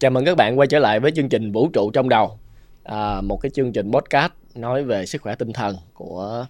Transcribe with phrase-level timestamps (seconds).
[0.00, 2.38] Chào mừng các bạn quay trở lại với chương trình Vũ trụ trong đầu.
[2.82, 6.46] À, một cái chương trình podcast nói về sức khỏe tinh thần của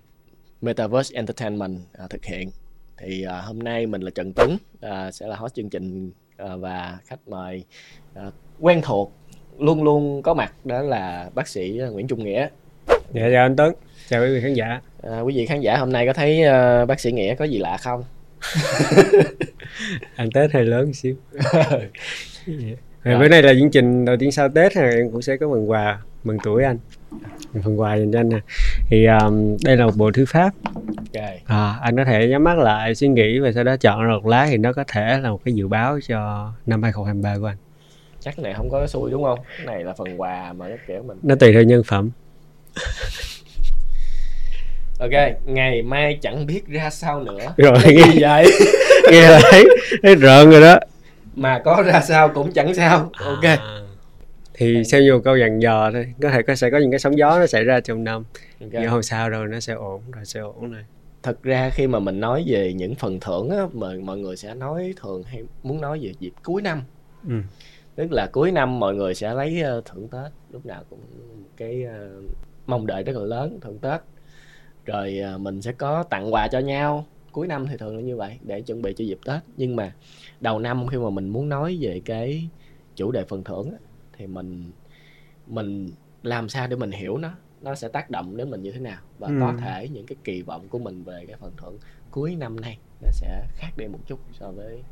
[0.61, 2.51] Metaverse Entertainment à, thực hiện.
[2.99, 6.57] Thì à, hôm nay mình là Trần Tuấn à, sẽ là host chương trình à,
[6.57, 7.65] và khách mời
[8.15, 8.23] à,
[8.61, 9.13] quen thuộc
[9.59, 12.49] luôn luôn có mặt đó là bác sĩ Nguyễn Trung Nghĩa.
[13.13, 13.75] Dạ chào anh Tuấn,
[14.09, 14.81] chào quý vị khán giả.
[15.03, 17.59] À, quý vị khán giả hôm nay có thấy à, bác sĩ Nghĩa có gì
[17.59, 18.05] lạ không?
[20.17, 21.17] Ăn Tết hơi lớn một xíu.
[23.05, 23.19] Rồi.
[23.19, 25.71] Bữa nay là chương trình đầu tiên sau Tết thì em cũng sẽ có phần
[25.71, 26.79] quà mừng tuổi anh.
[27.65, 28.39] Phần quà dành cho anh nè.
[28.89, 30.51] Thì um, đây là một bộ thư pháp.
[31.15, 31.41] Okay.
[31.47, 34.47] à, anh có thể nhắm mắt lại suy nghĩ và sau đó chọn một lá
[34.51, 37.57] thì nó có thể là một cái dự báo cho năm 2023 của anh.
[38.21, 39.39] Chắc này không có xui đúng không?
[39.59, 42.11] Cái này là phần quà mà nó kiểu mình nó tùy theo nhân phẩm.
[45.01, 45.11] Ok
[45.45, 47.55] ngày mai chẳng biết ra sao nữa.
[47.57, 48.47] Rồi nghe vậy?
[49.11, 49.65] nghe là thấy
[50.03, 50.79] thấy rợn rồi đó
[51.35, 53.11] mà có ra sao cũng chẳng sao.
[53.13, 53.27] À.
[53.27, 53.45] ok.
[53.45, 53.81] À,
[54.55, 56.15] thì xem vô câu dặn dò thôi.
[56.23, 58.25] Có thể có sẽ có những cái sóng gió nó xảy ra trong năm
[58.61, 58.83] okay.
[58.83, 60.85] nhưng không sao đâu nó sẽ ổn rồi sẽ ổn này
[61.23, 64.55] thật ra khi mà mình nói về những phần thưởng á mà mọi người sẽ
[64.55, 66.83] nói thường hay muốn nói về dịp cuối năm.
[67.29, 67.35] Ừ.
[67.95, 70.33] tức là cuối năm mọi người sẽ lấy uh, thưởng tết.
[70.51, 71.01] Lúc nào cũng
[71.57, 72.25] cái uh,
[72.67, 74.01] mong đợi rất là lớn thưởng tết.
[74.85, 77.07] Rồi uh, mình sẽ có tặng quà cho nhau.
[77.33, 79.41] Cuối năm thì thường là như vậy để chuẩn bị cho dịp tết.
[79.57, 79.93] Nhưng mà
[80.41, 82.49] đầu năm khi mà mình muốn nói về cái
[82.97, 83.73] chủ đề phần thưởng
[84.19, 84.71] thì mình
[85.47, 85.91] mình
[86.23, 87.31] làm sao để mình hiểu nó
[87.63, 89.35] nó sẽ tác động đến mình như thế nào và ừ.
[89.41, 91.79] có thể những cái kỳ vọng của mình về cái phần thưởng
[92.11, 94.83] cuối năm nay nó sẽ khác đi một chút so với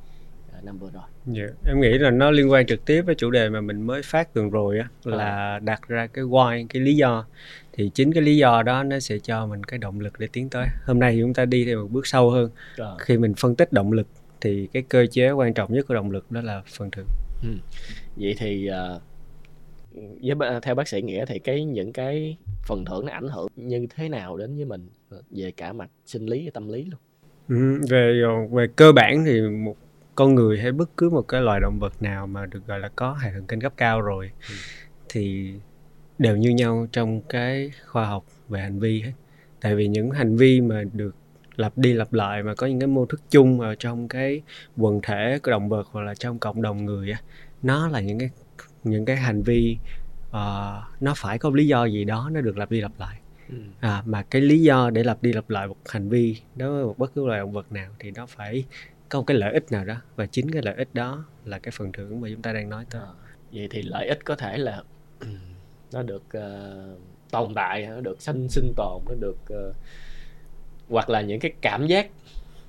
[0.59, 1.03] uh, năm vừa rồi.
[1.37, 1.51] Yeah.
[1.65, 4.03] Dạ, em nghĩ là nó liên quan trực tiếp với chủ đề mà mình mới
[4.03, 5.59] phát tuần rồi á là à.
[5.59, 7.25] đặt ra cái why cái lý do
[7.73, 10.49] thì chính cái lý do đó nó sẽ cho mình cái động lực để tiến
[10.49, 10.67] tới.
[10.85, 12.51] Hôm nay thì chúng ta đi theo một bước sâu hơn.
[12.77, 12.87] À.
[12.99, 14.07] Khi mình phân tích động lực
[14.41, 17.07] thì cái cơ chế quan trọng nhất của động lực đó là phần thưởng.
[17.43, 17.49] Ừ.
[18.17, 19.03] Vậy thì uh,
[20.23, 23.87] với theo bác sĩ nghĩa thì cái những cái phần thưởng nó ảnh hưởng như
[23.97, 24.89] thế nào đến với mình
[25.31, 27.01] về cả mặt sinh lý và tâm lý luôn
[27.49, 29.77] ừ, về về cơ bản thì một
[30.15, 32.89] con người hay bất cứ một cái loài động vật nào mà được gọi là
[32.97, 34.55] có hệ thần kinh cấp cao rồi ừ.
[35.09, 35.53] thì
[36.19, 39.13] đều như nhau trong cái khoa học về hành vi hết
[39.61, 41.15] tại vì những hành vi mà được
[41.59, 44.43] lặp đi lặp lại mà có những cái mô thức chung ở trong cái
[44.77, 47.21] quần thể của động vật hoặc là trong cộng đồng người á
[47.63, 48.31] nó là những cái
[48.85, 49.79] những cái hành vi
[50.29, 50.35] uh,
[51.01, 53.57] nó phải có lý do gì đó nó được lặp đi lặp lại ừ.
[53.81, 56.85] à, mà cái lý do để lặp đi lặp lại một hành vi đối với
[56.85, 58.65] một bất cứ loài động vật nào thì nó phải
[59.09, 61.73] có một cái lợi ích nào đó và chính cái lợi ích đó là cái
[61.77, 63.13] phần thưởng mà chúng ta đang nói tới à,
[63.53, 64.83] vậy thì lợi ích có thể là
[65.93, 69.39] nó được uh, tồn tại nó được sinh sinh tồn nó được
[69.69, 69.77] uh,
[70.89, 72.09] hoặc là những cái cảm giác.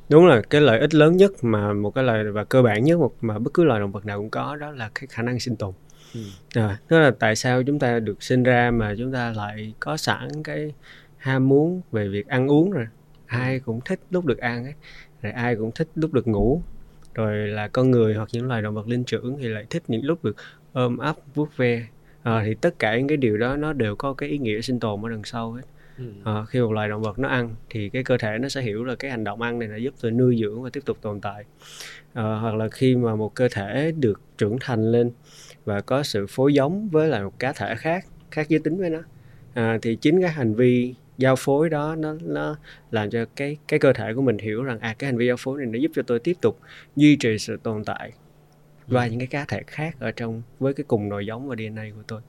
[0.09, 2.99] Đúng là cái lợi ích lớn nhất mà một cái lời và cơ bản nhất
[3.21, 5.55] mà bất cứ loài động vật nào cũng có đó là cái khả năng sinh
[5.55, 5.73] tồn.
[6.13, 6.21] Ừ.
[6.55, 9.97] à, tức là tại sao chúng ta được sinh ra mà chúng ta lại có
[9.97, 10.73] sẵn cái
[11.17, 12.85] ham muốn về việc ăn uống rồi.
[13.25, 14.73] Ai cũng thích lúc được ăn ấy
[15.21, 16.61] rồi ai cũng thích lúc được ngủ.
[17.13, 20.05] Rồi là con người hoặc những loài động vật linh trưởng thì lại thích những
[20.05, 20.35] lúc được
[20.73, 21.87] ôm ấp vuốt ve.
[22.23, 24.79] À, thì tất cả những cái điều đó nó đều có cái ý nghĩa sinh
[24.79, 25.61] tồn ở đằng sau hết
[26.23, 28.83] à, khi một loài động vật nó ăn thì cái cơ thể nó sẽ hiểu
[28.83, 31.21] là cái hành động ăn này là giúp tôi nuôi dưỡng và tiếp tục tồn
[31.21, 31.43] tại.
[32.13, 35.11] À, hoặc là khi mà một cơ thể được trưởng thành lên
[35.65, 38.89] và có sự phối giống với lại một cá thể khác khác giới tính với
[38.89, 38.99] nó
[39.53, 42.55] à, thì chính cái hành vi giao phối đó nó nó
[42.91, 45.37] làm cho cái cái cơ thể của mình hiểu rằng à cái hành vi giao
[45.37, 46.59] phối này nó giúp cho tôi tiếp tục
[46.95, 48.11] duy trì sự tồn tại
[48.89, 51.85] và những cái cá thể khác ở trong với cái cùng nòi giống và DNA
[51.95, 52.21] của tôi.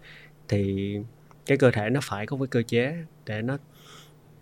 [0.48, 0.96] Thì
[1.50, 2.94] cái cơ thể nó phải có cái cơ chế
[3.26, 3.58] để nó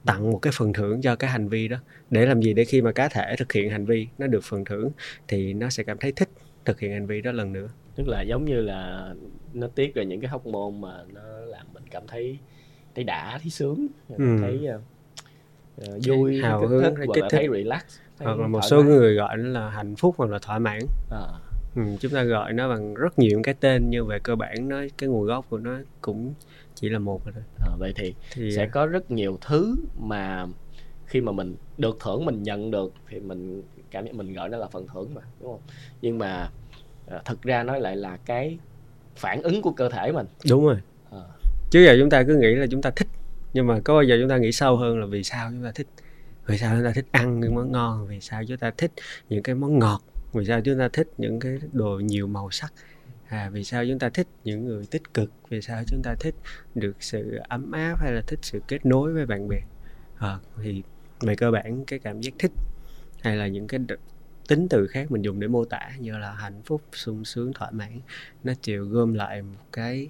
[0.05, 1.77] tặng một cái phần thưởng cho cái hành vi đó
[2.11, 4.65] để làm gì để khi mà cá thể thực hiện hành vi nó được phần
[4.65, 4.91] thưởng
[5.29, 6.29] thì nó sẽ cảm thấy thích
[6.65, 9.11] thực hiện hành vi đó lần nữa tức là giống như là
[9.55, 12.39] nó tiết ra những cái hóc môn mà nó làm mình cảm thấy
[12.95, 14.37] thấy đã thấy sướng ừ.
[14.41, 17.83] thấy uh, vui hào hứng thích, hoặc là thấy relax
[18.19, 18.87] thấy hoặc là một số mái.
[18.87, 20.81] người gọi nó là hạnh phúc hoặc là thỏa mãn
[21.11, 21.27] à.
[21.77, 24.77] ừ, chúng ta gọi nó bằng rất nhiều cái tên nhưng về cơ bản nó
[24.99, 26.35] cái nguồn gốc của nó cũng
[26.81, 27.43] chỉ là một rồi thôi.
[27.61, 28.69] À, vậy thì, thì sẽ à.
[28.73, 30.47] có rất nhiều thứ mà
[31.07, 34.59] khi mà mình được thưởng mình nhận được thì mình cảm nhận mình gọi nó
[34.59, 35.61] là phần thưởng mà đúng không?
[36.03, 36.51] Nhưng mà
[37.07, 38.59] à, thực ra nó lại là cái
[39.17, 40.27] phản ứng của cơ thể mình.
[40.51, 40.77] Đúng rồi.
[41.11, 41.23] À.
[41.71, 43.09] chứ giờ chúng ta cứ nghĩ là chúng ta thích
[43.53, 45.73] nhưng mà có bao giờ chúng ta nghĩ sâu hơn là vì sao chúng ta
[45.75, 45.87] thích?
[46.47, 48.07] Vì sao chúng ta thích ăn những món ngon?
[48.07, 48.93] Vì sao chúng ta thích
[49.29, 50.03] những cái món ngọt?
[50.33, 52.73] Vì sao chúng ta thích những cái đồ nhiều màu sắc
[53.29, 55.31] à vì sao chúng ta thích những người tích cực?
[55.49, 56.35] Vì sao chúng ta thích
[56.75, 59.61] được sự ấm áp hay là thích sự kết nối với bạn bè?
[60.19, 60.83] À, thì
[61.21, 62.53] về cơ bản cái cảm giác thích
[63.23, 63.81] hay là những cái
[64.49, 67.71] tính từ khác mình dùng để mô tả như là hạnh phúc sung sướng thỏa
[67.71, 68.01] mãn
[68.45, 70.09] nó chịu gom lại một cái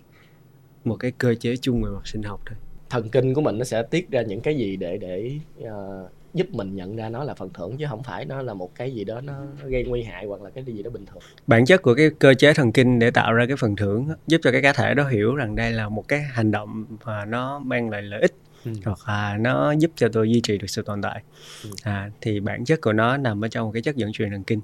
[0.85, 2.59] một cái cơ chế chung về mặt sinh học thôi.
[2.91, 6.47] Thần kinh của mình nó sẽ tiết ra những cái gì để để uh, giúp
[6.51, 9.05] mình nhận ra nó là phần thưởng chứ không phải nó là một cái gì
[9.05, 9.35] đó nó,
[9.65, 12.35] gây nguy hại hoặc là cái gì đó bình thường bản chất của cái cơ
[12.35, 15.09] chế thần kinh để tạo ra cái phần thưởng giúp cho cái cá thể đó
[15.09, 18.35] hiểu rằng đây là một cái hành động mà nó mang lại lợi ích
[18.65, 18.73] ừ.
[18.85, 21.23] hoặc là nó giúp cho tôi duy trì được sự tồn tại
[21.65, 21.71] ừ.
[21.83, 24.45] à, thì bản chất của nó nằm ở trong một cái chất dẫn truyền thần
[24.45, 24.61] kinh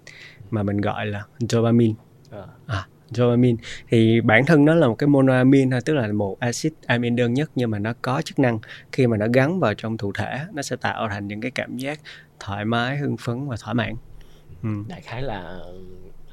[0.51, 1.95] mà mình gọi là dopamine
[2.31, 2.45] à.
[2.67, 6.73] À, dopamine thì bản thân nó là một cái monoamine thôi tức là một axit
[6.87, 8.59] amin đơn nhất nhưng mà nó có chức năng
[8.93, 11.77] khi mà nó gắn vào trong thụ thể nó sẽ tạo thành những cái cảm
[11.77, 12.01] giác
[12.41, 13.95] thoải mái hưng phấn và thỏa mãn.
[14.63, 14.69] Ừ.
[14.89, 15.61] đại khái là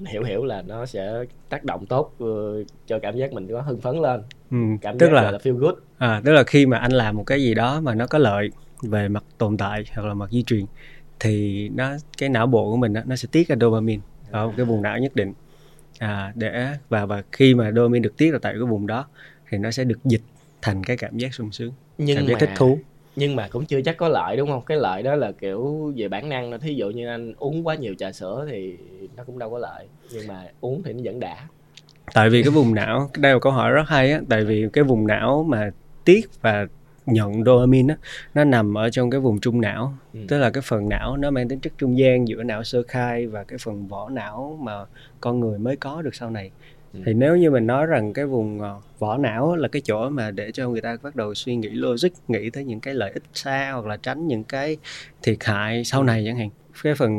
[0.08, 1.14] hiểu hiểu là nó sẽ
[1.50, 4.22] tác động tốt uh, cho cảm giác mình có hưng phấn lên.
[4.52, 5.76] Ừ, cảm tức giác là, là feel good.
[5.98, 8.50] À, tức là khi mà anh làm một cái gì đó mà nó có lợi
[8.82, 10.66] về mặt tồn tại hoặc là mặt di truyền
[11.20, 14.02] thì nó cái não bộ của mình đó, nó sẽ tiết ra dopamine
[14.32, 15.34] ở một cái vùng não nhất định
[16.02, 19.08] à, để và và khi mà dopamine được tiết ra tại cái vùng đó
[19.50, 20.22] thì nó sẽ được dịch
[20.62, 22.80] thành cái cảm giác sung sướng nhưng cảm giác mà, thích thú.
[23.16, 24.62] nhưng mà cũng chưa chắc có lợi đúng không?
[24.66, 27.96] Cái lợi đó là kiểu về bản năng thí dụ như anh uống quá nhiều
[27.96, 28.78] trà sữa thì
[29.18, 31.48] nó cũng đâu có lợi nhưng mà uống thì nó vẫn đã.
[32.14, 34.22] Tại vì cái vùng não đây là câu hỏi rất hay á.
[34.30, 35.72] Tại vì cái vùng não mà
[36.06, 36.68] tiết và
[37.14, 37.98] nhận dopamine á
[38.34, 40.20] nó nằm ở trong cái vùng trung não ừ.
[40.28, 43.28] tức là cái phần não nó mang tính chất trung gian giữa não sơ khai
[43.28, 44.74] và cái phần vỏ não mà
[45.22, 46.52] con người mới có được sau này
[46.94, 47.00] ừ.
[47.06, 50.32] thì nếu như mình nói rằng cái vùng ờ, vỏ não là cái chỗ mà
[50.32, 53.24] để cho người ta bắt đầu suy nghĩ logic nghĩ tới những cái lợi ích
[53.34, 54.78] xa hoặc là tránh những cái
[55.24, 56.06] thiệt hại sau ừ.
[56.06, 56.50] này chẳng hạn
[56.84, 57.12] cái phần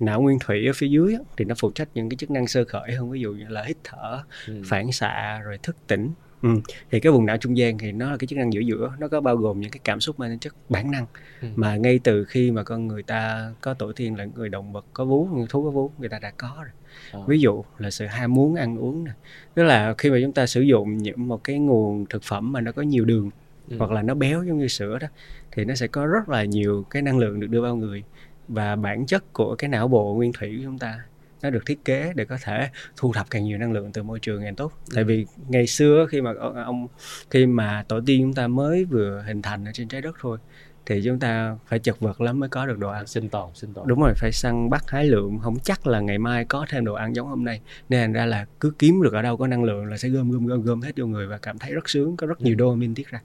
[0.00, 2.46] não nguyên thủy ở phía dưới á, thì nó phụ trách những cái chức năng
[2.46, 4.62] sơ khởi hơn ví dụ như là hít thở ừ.
[4.64, 6.10] phản xạ rồi thức tỉnh
[6.54, 6.60] Ừ.
[6.90, 9.08] thì cái vùng não trung gian thì nó là cái chức năng giữa giữa nó
[9.08, 11.06] có bao gồm những cái cảm xúc mang chất bản năng
[11.42, 11.48] ừ.
[11.56, 14.84] mà ngay từ khi mà con người ta có tổ tiên là người động vật
[14.92, 16.72] có vú người thú có vú người ta đã có rồi
[17.12, 17.26] à.
[17.26, 19.14] ví dụ là sự ham muốn ăn uống này
[19.54, 22.60] tức là khi mà chúng ta sử dụng những một cái nguồn thực phẩm mà
[22.60, 23.30] nó có nhiều đường
[23.68, 23.76] ừ.
[23.78, 25.08] hoặc là nó béo giống như sữa đó
[25.52, 28.02] thì nó sẽ có rất là nhiều cái năng lượng được đưa vào người
[28.48, 31.00] và bản chất của cái não bộ nguyên thủy của chúng ta
[31.46, 34.20] nó được thiết kế để có thể thu thập càng nhiều năng lượng từ môi
[34.20, 34.72] trường càng tốt.
[34.94, 36.32] Tại vì ngày xưa khi mà
[36.66, 36.86] ông
[37.30, 40.38] khi mà tổ tiên chúng ta mới vừa hình thành ở trên trái đất thôi
[40.86, 43.06] thì chúng ta phải chật vật lắm mới có được đồ ăn.
[43.06, 43.88] Sinh tồn sinh tồn.
[43.88, 45.38] Đúng rồi phải săn bắt hái lượm.
[45.38, 47.60] Không chắc là ngày mai có thêm đồ ăn giống hôm nay.
[47.88, 50.30] Nên thành ra là cứ kiếm được ở đâu có năng lượng là sẽ gom
[50.30, 52.94] gom gom gom hết vô người và cảm thấy rất sướng có rất nhiều dopamine
[52.96, 53.20] tiết ra.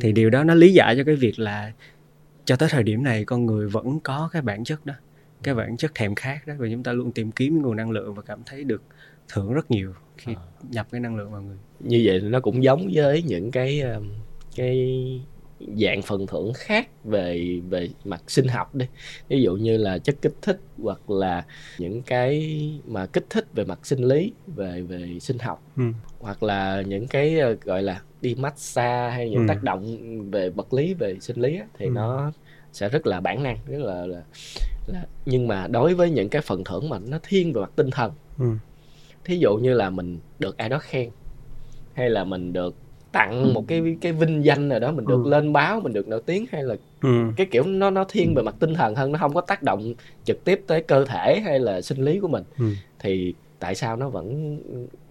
[0.00, 1.72] Thì điều đó nó lý giải cho cái việc là
[2.44, 4.94] cho tới thời điểm này con người vẫn có cái bản chất đó
[5.42, 8.14] cái bản chất thèm khát đó và chúng ta luôn tìm kiếm nguồn năng lượng
[8.14, 8.82] và cảm thấy được
[9.28, 10.42] thưởng rất nhiều khi à.
[10.70, 14.08] nhập cái năng lượng vào người như vậy nó cũng giống với những cái um,
[14.56, 15.20] cái
[15.76, 18.86] dạng phần thưởng khác về về mặt sinh học đi
[19.28, 21.44] ví dụ như là chất kích thích hoặc là
[21.78, 25.82] những cái mà kích thích về mặt sinh lý về về sinh học ừ.
[26.18, 29.44] hoặc là những cái ờ, gọi là đi massage hay những ừ.
[29.48, 29.98] tác động
[30.30, 31.90] về vật lý về sinh lý á, thì ừ.
[31.90, 32.32] nó
[32.72, 34.22] sẽ rất là bản năng rất là, là là
[35.26, 38.12] nhưng mà đối với những cái phần thưởng mà nó thiên về mặt tinh thần
[38.38, 38.44] ừ.
[39.24, 41.10] thí dụ như là mình được ai đó khen
[41.94, 42.74] hay là mình được
[43.12, 43.52] tặng ừ.
[43.52, 45.30] một cái cái vinh danh nào đó mình được ừ.
[45.30, 47.32] lên báo mình được nổi tiếng hay là ừ.
[47.36, 49.94] cái kiểu nó nó thiên về mặt tinh thần hơn nó không có tác động
[50.24, 52.64] trực tiếp tới cơ thể hay là sinh lý của mình ừ.
[52.98, 54.58] thì tại sao nó vẫn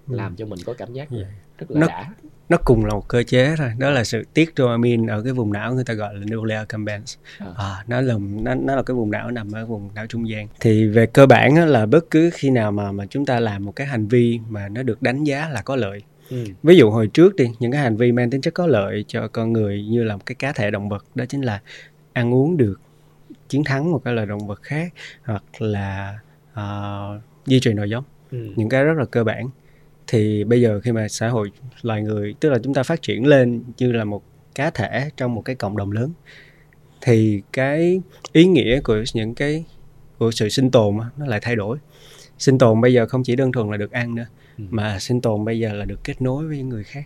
[0.07, 0.15] ừ.
[0.15, 1.27] làm cho mình có cảm giác yeah.
[1.59, 2.05] Rất là nó, đã.
[2.49, 3.71] nó cùng là một cơ chế thôi.
[3.77, 7.17] Đó là sự tiết dopamine ở cái vùng não người ta gọi là nuclear accumbens.
[7.37, 7.47] À.
[7.57, 10.47] à, nó là nó, nó là cái vùng não nằm ở vùng não trung gian.
[10.59, 13.75] Thì về cơ bản là bất cứ khi nào mà mà chúng ta làm một
[13.75, 16.01] cái hành vi mà nó được đánh giá là có lợi.
[16.29, 16.45] Ừ.
[16.63, 19.27] ví dụ hồi trước đi những cái hành vi mang tính chất có lợi cho
[19.27, 21.61] con người như là một cái cá thể động vật đó chính là
[22.13, 22.79] ăn uống được
[23.49, 26.19] chiến thắng một cái loài động vật khác hoặc là
[26.53, 28.03] uh, duy trì nòi giống.
[28.31, 28.47] Ừ.
[28.55, 29.49] những cái rất là cơ bản
[30.09, 31.51] thì bây giờ khi mà xã hội
[31.81, 34.23] loài người tức là chúng ta phát triển lên như là một
[34.55, 36.11] cá thể trong một cái cộng đồng lớn
[37.01, 38.01] thì cái
[38.31, 39.65] ý nghĩa của những cái
[40.17, 41.77] của sự sinh tồn nó lại thay đổi
[42.37, 44.25] sinh tồn bây giờ không chỉ đơn thuần là được ăn nữa
[44.57, 44.63] ừ.
[44.69, 47.03] mà sinh tồn bây giờ là được kết nối với những người khác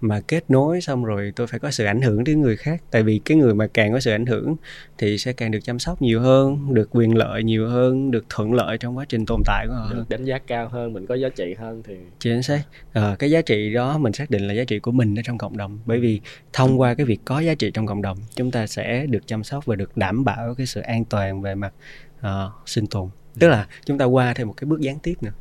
[0.00, 2.82] mà kết nối xong rồi tôi phải có sự ảnh hưởng đến người khác.
[2.90, 4.56] Tại vì cái người mà càng có sự ảnh hưởng
[4.98, 8.52] thì sẽ càng được chăm sóc nhiều hơn được quyền lợi nhiều hơn được thuận
[8.52, 11.14] lợi trong quá trình tồn tại của họ được đánh giá cao hơn mình có
[11.14, 12.62] giá trị hơn thì chính xác.
[12.92, 15.38] À, cái giá trị đó mình xác định là giá trị của mình ở trong
[15.38, 15.78] cộng đồng.
[15.86, 16.20] Bởi vì
[16.52, 19.44] thông qua cái việc có giá trị trong cộng đồng chúng ta sẽ được chăm
[19.44, 21.72] sóc và được đảm bảo cái sự an toàn về mặt
[22.20, 22.26] uh,
[22.66, 23.08] sinh tồn.
[23.38, 25.32] Tức là chúng ta qua thêm một cái bước gián tiếp nữa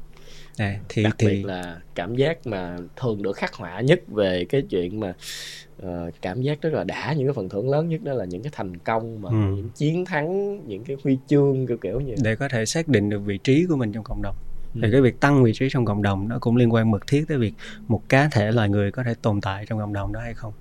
[0.57, 1.27] à, thì đặc thì...
[1.27, 5.13] biệt là cảm giác mà thường được khắc họa nhất về cái chuyện mà
[5.85, 8.43] uh, cảm giác rất là đã những cái phần thưởng lớn nhất đó là những
[8.43, 9.35] cái thành công mà ừ.
[9.35, 13.09] những chiến thắng những cái huy chương kiểu kiểu như để có thể xác định
[13.09, 14.35] được vị trí của mình trong cộng đồng
[14.73, 14.79] ừ.
[14.83, 17.25] thì cái việc tăng vị trí trong cộng đồng nó cũng liên quan mật thiết
[17.27, 17.53] tới việc
[17.87, 20.53] một cá thể loài người có thể tồn tại trong cộng đồng đó hay không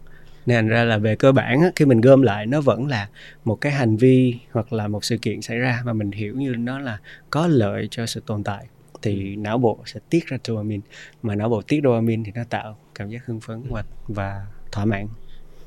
[0.47, 3.09] nên ra là về cơ bản á, khi mình gom lại nó vẫn là
[3.45, 6.55] một cái hành vi hoặc là một sự kiện xảy ra mà mình hiểu như
[6.59, 6.99] nó là
[7.31, 8.67] có lợi cho sự tồn tại
[9.05, 10.83] thì não bộ sẽ tiết ra dopamine.
[11.23, 14.85] Mà não bộ tiết dopamine thì nó tạo cảm giác hưng phấn và và thỏa
[14.85, 15.07] mãn.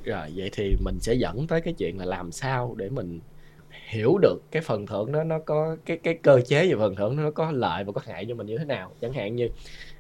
[0.04, 3.20] Rồi vậy thì mình sẽ dẫn tới cái chuyện là làm sao để mình
[3.90, 7.16] hiểu được cái phần thưởng đó nó có cái cái cơ chế về phần thưởng
[7.16, 8.92] nó có lợi và có hại cho mình như thế nào.
[9.02, 9.50] Chẳng hạn như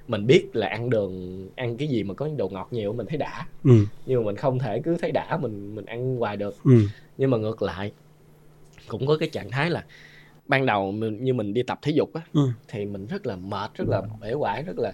[0.08, 3.17] mình biết là ăn đường ăn cái gì mà có đồ ngọt nhiều mình thấy
[3.17, 3.48] đã.
[3.63, 3.86] Ừ.
[4.06, 6.56] nhưng mà mình không thể cứ thấy đã mình mình ăn hoài được.
[6.63, 6.82] Ừ.
[7.17, 7.91] nhưng mà ngược lại
[8.88, 9.84] cũng có cái trạng thái là
[10.48, 12.48] ban đầu mình, như mình đi tập thể dục á ừ.
[12.68, 14.94] thì mình rất là mệt rất là bể quải rất là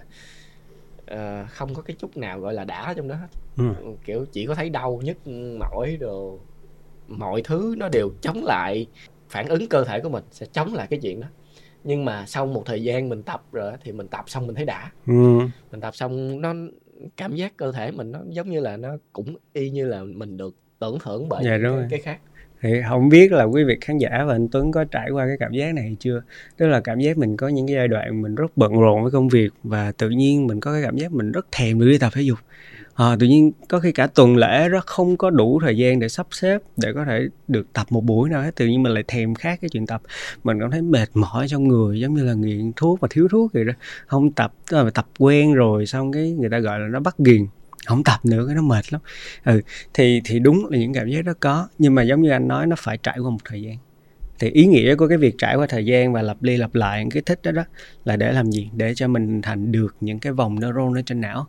[1.12, 3.64] uh, không có cái chút nào gọi là đã trong đó hết ừ.
[4.04, 5.26] kiểu chỉ có thấy đau nhức
[5.58, 6.38] mỏi đồ
[7.08, 8.86] mọi thứ nó đều chống lại
[9.28, 11.26] phản ứng cơ thể của mình sẽ chống lại cái chuyện đó
[11.84, 14.64] nhưng mà sau một thời gian mình tập rồi thì mình tập xong mình thấy
[14.64, 15.38] đã ừ.
[15.70, 16.54] mình tập xong nó
[17.16, 20.36] cảm giác cơ thể mình nó giống như là nó cũng y như là mình
[20.36, 22.20] được tưởng thưởng bởi dạ, cái, cái khác
[22.62, 25.36] thì không biết là quý vị khán giả và anh Tuấn có trải qua cái
[25.40, 26.22] cảm giác này hay chưa?
[26.56, 29.10] Tức là cảm giác mình có những cái giai đoạn mình rất bận rộn với
[29.10, 31.98] công việc và tự nhiên mình có cái cảm giác mình rất thèm được đi
[31.98, 32.38] tập thể dục.
[32.94, 36.08] À, tự nhiên có khi cả tuần lễ rất không có đủ thời gian để
[36.08, 39.04] sắp xếp để có thể được tập một buổi nào hết tự nhiên mình lại
[39.08, 40.02] thèm khác cái chuyện tập.
[40.44, 43.52] Mình cảm thấy mệt mỏi trong người giống như là nghiện thuốc và thiếu thuốc
[43.52, 43.72] vậy đó.
[44.06, 47.14] Không tập tức là tập quen rồi xong cái người ta gọi là nó bắt
[47.18, 47.46] ghiền
[47.86, 49.00] không tập nữa cái nó mệt lắm.
[49.44, 49.60] Ừ
[49.94, 52.66] thì thì đúng là những cảm giác đó có nhưng mà giống như anh nói
[52.66, 53.76] nó phải trải qua một thời gian.
[54.38, 57.00] Thì ý nghĩa của cái việc trải qua thời gian và lặp đi lặp lại
[57.00, 57.64] những cái thích đó đó
[58.04, 58.70] là để làm gì?
[58.76, 61.46] Để cho mình thành được những cái vòng neuron ở trên não.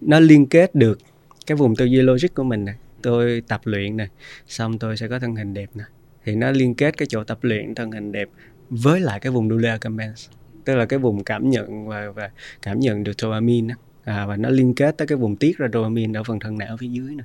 [0.00, 0.98] Nó liên kết được
[1.46, 4.08] cái vùng tư duy logic của mình này tôi tập luyện này
[4.46, 5.84] xong tôi sẽ có thân hình đẹp nè.
[6.24, 8.28] Thì nó liên kết cái chỗ tập luyện thân hình đẹp
[8.70, 9.78] với lại cái vùng dulea
[10.64, 12.30] tức là cái vùng cảm nhận và, và
[12.62, 13.74] cảm nhận được dopamine
[14.10, 16.76] à, và nó liên kết tới cái vùng tiết ra dopamine ở phần thân não
[16.76, 17.24] phía dưới nè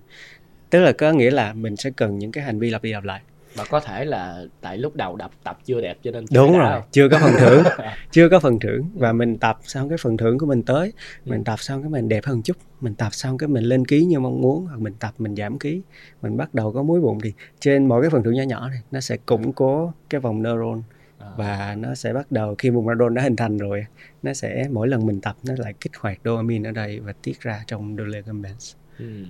[0.70, 3.04] tức là có nghĩa là mình sẽ cần những cái hành vi lặp đi lặp
[3.04, 3.22] lại
[3.56, 6.72] và có thể là tại lúc đầu đập tập chưa đẹp cho nên đúng rồi
[6.74, 6.84] không?
[6.92, 7.64] chưa có phần thưởng
[8.12, 10.94] chưa có phần thưởng và mình tập xong cái phần thưởng của mình tới
[11.26, 11.30] ừ.
[11.30, 14.06] mình tập xong cái mình đẹp hơn chút mình tập xong cái mình lên ký
[14.06, 15.82] như mong muốn hoặc mình tập mình giảm ký
[16.22, 18.80] mình bắt đầu có múi bụng thì trên mỗi cái phần thưởng nhỏ nhỏ này
[18.92, 20.82] nó sẽ củng cố cái vòng neuron
[21.20, 21.28] à.
[21.38, 23.86] và nó sẽ bắt đầu khi vùng neuron đã hình thành rồi
[24.24, 27.42] nó sẽ mỗi lần mình tập nó lại kích hoạt dopamine ở đây và tiết
[27.42, 28.56] ra trong dopamine
[29.00, 29.26] ừ.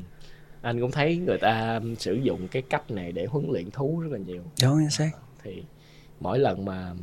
[0.61, 4.11] Anh cũng thấy người ta sử dụng cái cách này để huấn luyện thú rất
[4.11, 4.43] là nhiều.
[4.63, 5.11] Đúng chính xác.
[5.43, 5.63] Thì
[6.19, 6.93] mỗi lần mà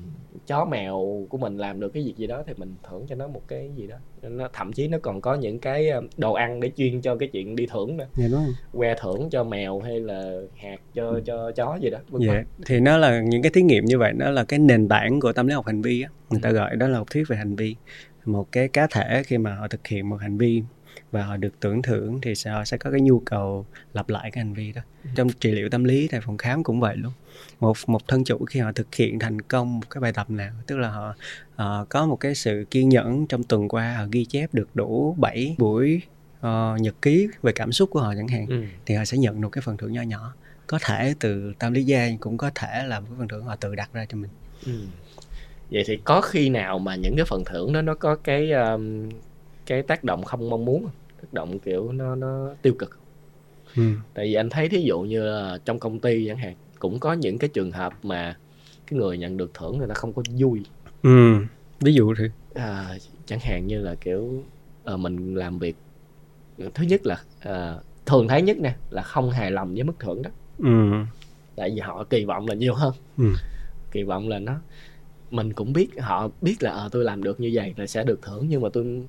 [0.47, 3.28] chó mèo của mình làm được cái việc gì đó thì mình thưởng cho nó
[3.28, 6.61] một cái gì đó nó thậm chí nó còn có những cái ờ, đồ ăn
[6.61, 10.00] để chuyên cho cái chuyện đi thưởng nữa dạ, đúng que thưởng cho mèo hay
[10.00, 11.23] là hạt cho ừ.
[11.25, 12.45] cho chó gì đó dạ.
[12.66, 15.33] thì nó là những cái thí nghiệm như vậy nó là cái nền tảng của
[15.33, 16.54] tâm lý học hành vi á người ta ừ.
[16.54, 17.76] gọi đó là học thuyết về hành vi
[18.25, 20.62] một cái cá thể khi mà họ thực hiện một hành vi
[21.11, 24.45] và họ được tưởng thưởng thì họ sẽ có cái nhu cầu lặp lại cái
[24.45, 25.11] hành vi đó ừ.
[25.14, 27.12] trong trị liệu tâm lý tại phòng khám cũng vậy luôn
[27.61, 30.53] một một thân chủ khi họ thực hiện thành công một cái bài tập nào
[30.67, 31.15] tức là họ
[31.55, 35.15] uh, có một cái sự kiên nhẫn trong tuần qua họ ghi chép được đủ
[35.19, 36.03] 7 buổi
[36.39, 38.63] uh, nhật ký về cảm xúc của họ chẳng hạn ừ.
[38.87, 40.35] thì họ sẽ nhận được cái phần thưởng nhỏ nhỏ
[40.67, 43.57] có thể từ tâm lý gia cũng có thể là một cái phần thưởng họ
[43.57, 44.31] tự đặt ra cho mình
[44.67, 44.73] ừ.
[45.71, 49.09] vậy thì có khi nào mà những cái phần thưởng đó nó có cái um,
[49.67, 50.89] cái tác động không mong muốn
[51.23, 52.99] tác động kiểu nó nó tiêu cực
[53.77, 53.83] ừ.
[54.15, 57.12] tại vì anh thấy thí dụ như là trong công ty chẳng hạn cũng có
[57.12, 58.37] những cái trường hợp mà
[58.87, 60.62] cái người nhận được thưởng người ta không có vui
[61.03, 61.35] ừ.
[61.81, 62.25] ví dụ thì
[62.55, 64.45] à, chẳng hạn như là kiểu
[64.85, 65.77] à, mình làm việc
[66.75, 70.23] thứ nhất là à, thường thấy nhất nè là không hài lòng với mức thưởng
[70.23, 70.91] đó ừ.
[71.57, 73.25] tại vì họ kỳ vọng là nhiều hơn ừ.
[73.91, 74.55] kỳ vọng là nó
[75.31, 78.23] mình cũng biết họ biết là à, tôi làm được như vậy là sẽ được
[78.23, 79.03] thưởng nhưng mà tôi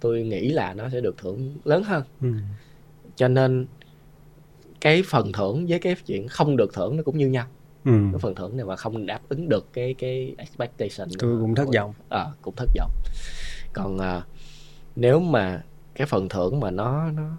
[0.00, 2.32] tôi nghĩ là nó sẽ được thưởng lớn hơn ừ.
[3.16, 3.66] cho nên
[4.80, 7.46] cái phần thưởng với cái chuyện không được thưởng nó cũng như nhau.
[7.84, 7.92] Ừ.
[8.12, 11.68] cái phần thưởng này mà không đáp ứng được cái cái expectation tôi cũng thất
[11.74, 11.92] vọng.
[12.08, 12.90] À, cũng thất vọng.
[13.72, 14.22] Còn à,
[14.96, 15.62] nếu mà
[15.94, 17.30] cái phần thưởng mà nó nó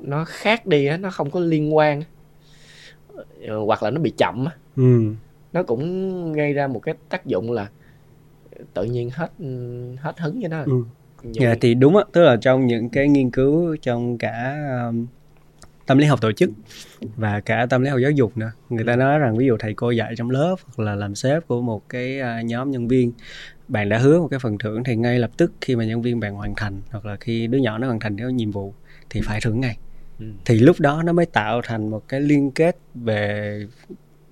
[0.00, 2.02] nó khác đi á nó không có liên quan
[3.46, 5.14] ờ, hoặc là nó bị chậm á ừ.
[5.52, 7.68] nó cũng gây ra một cái tác dụng là
[8.74, 9.32] tự nhiên hết
[10.00, 10.62] hết hứng với nó.
[10.66, 10.84] Ừ.
[11.22, 14.56] Dạ thì đúng á tức là trong những cái nghiên cứu trong cả
[14.88, 15.06] um,
[15.86, 16.50] tâm lý học tổ chức
[17.00, 19.74] và cả tâm lý học giáo dục nữa người ta nói rằng ví dụ thầy
[19.74, 23.12] cô dạy trong lớp hoặc là làm sếp của một cái uh, nhóm nhân viên
[23.68, 26.20] bạn đã hứa một cái phần thưởng thì ngay lập tức khi mà nhân viên
[26.20, 28.74] bạn hoàn thành hoặc là khi đứa nhỏ nó hoàn thành cái nhiệm vụ
[29.10, 29.76] thì phải thưởng ngay
[30.18, 30.26] ừ.
[30.44, 33.66] thì lúc đó nó mới tạo thành một cái liên kết về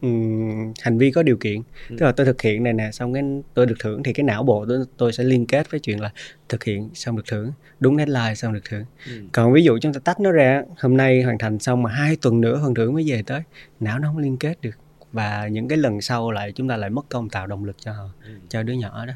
[0.02, 1.96] um, hành vi có điều kiện ừ.
[1.98, 3.22] tức là tôi thực hiện này nè xong cái
[3.54, 6.10] tôi được thưởng thì cái não bộ tôi, tôi sẽ liên kết với chuyện là
[6.48, 9.12] thực hiện xong được thưởng đúng deadline xong được thưởng ừ.
[9.32, 12.16] còn ví dụ chúng ta tách nó ra hôm nay hoàn thành xong mà hai
[12.16, 13.42] tuần nữa phần thưởng mới về tới
[13.80, 14.74] não nó không liên kết được
[15.12, 17.92] và những cái lần sau lại chúng ta lại mất công tạo động lực cho
[17.92, 18.30] họ ừ.
[18.48, 19.12] cho đứa nhỏ đó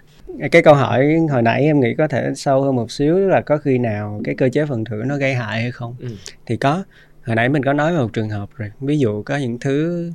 [0.52, 3.56] cái câu hỏi hồi nãy em nghĩ có thể sâu hơn một xíu là có
[3.56, 6.08] khi nào cái cơ chế phần thưởng nó gây hại hay không ừ.
[6.46, 6.84] thì có
[7.26, 10.10] hồi nãy mình có nói một trường hợp rồi ví dụ có những thứ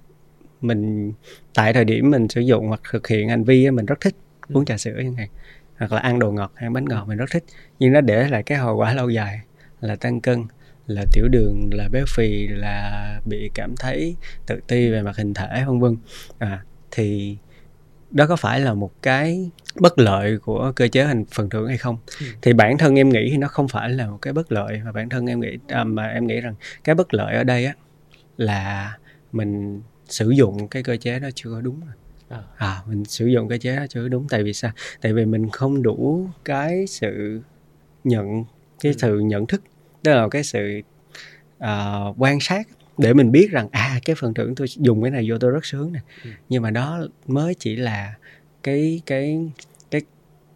[0.62, 1.14] mình
[1.54, 4.16] tại thời điểm mình sử dụng hoặc thực hiện hành vi mình rất thích
[4.48, 4.54] ừ.
[4.56, 5.30] uống trà sữa chẳng hạn
[5.78, 7.44] hoặc là ăn đồ ngọt hay bánh ngọt mình rất thích
[7.80, 9.40] nhưng nó để lại cái hậu quả lâu dài
[9.82, 10.44] là tăng cân
[10.88, 15.34] là tiểu đường là béo phì là bị cảm thấy tự ti về mặt hình
[15.34, 15.98] thể vân vân
[16.38, 17.38] à, thì
[18.12, 21.78] đó có phải là một cái bất lợi của cơ chế hình phần thưởng hay
[21.78, 22.26] không ừ.
[22.42, 24.92] thì bản thân em nghĩ thì nó không phải là một cái bất lợi mà
[24.92, 27.74] bản thân em nghĩ à, mà em nghĩ rằng cái bất lợi ở đây á
[28.38, 28.94] là
[29.32, 31.82] mình sử dụng cái cơ chế đó chưa đúng
[32.30, 32.42] à.
[32.58, 34.72] à mình sử dụng cơ chế đó chưa đúng tại vì sao
[35.02, 37.42] tại vì mình không đủ cái sự
[38.04, 38.44] nhận
[38.80, 38.98] cái ừ.
[39.02, 39.62] sự nhận thức
[40.04, 40.82] đó là cái sự
[41.58, 45.26] uh, quan sát để mình biết rằng à cái phần thưởng tôi dùng cái này
[45.30, 46.30] vô tôi rất sướng nè ừ.
[46.50, 48.14] nhưng mà đó mới chỉ là
[48.64, 49.50] cái cái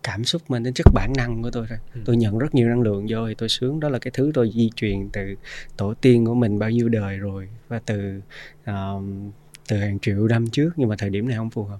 [0.04, 1.78] cảm xúc mình đến chất bản năng của tôi thôi.
[1.96, 2.02] Ừ.
[2.06, 3.80] tôi nhận rất nhiều năng lượng vô thì tôi sướng.
[3.80, 5.36] Đó là cái thứ tôi di truyền từ
[5.78, 8.22] tổ tiên của mình bao nhiêu đời rồi và từ
[8.70, 9.04] uh,
[9.68, 11.80] từ hàng triệu năm trước nhưng mà thời điểm này không phù hợp.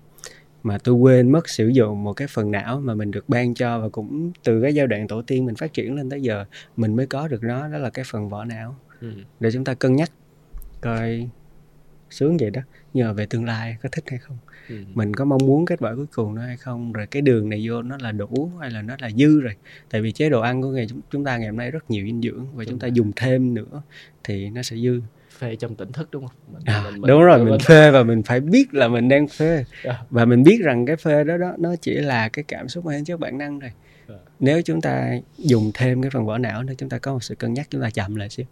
[0.64, 3.80] Mà tôi quên mất sử dụng một cái phần não mà mình được ban cho
[3.80, 6.46] và cũng từ cái giai đoạn tổ tiên mình phát triển lên tới giờ
[6.78, 7.68] mình mới có được nó.
[7.68, 8.76] Đó là cái phần vỏ não.
[9.02, 9.14] Ừ.
[9.40, 10.12] để chúng ta cân nhắc
[10.82, 11.30] coi
[12.10, 12.62] sướng vậy đó.
[12.94, 14.38] Nhưng mà về tương lai có thích hay không
[14.72, 14.84] ừ.
[14.94, 17.68] mình có mong muốn kết quả cuối cùng nó hay không rồi cái đường này
[17.70, 19.54] vô nó là đủ hay là nó là dư rồi
[19.90, 22.22] tại vì chế độ ăn của ngày chúng ta ngày hôm nay rất nhiều dinh
[22.22, 23.82] dưỡng và đúng chúng ta dùng thêm nữa
[24.24, 25.02] thì nó sẽ dư
[25.38, 28.04] phê trong tỉnh thức đúng không mình, à, mình, mình đúng rồi mình phê và
[28.04, 29.66] mình phải biết là mình đang phê.
[29.84, 30.04] Dạ.
[30.10, 33.02] và mình biết rằng cái phê đó đó nó chỉ là cái cảm xúc hay
[33.06, 33.74] chất bản năng yeah.
[34.10, 34.16] Dạ.
[34.40, 37.36] nếu chúng ta dùng thêm cái phần vỏ não nữa chúng ta có một sự
[37.36, 38.46] cân nhắc chúng ta chậm lại xíu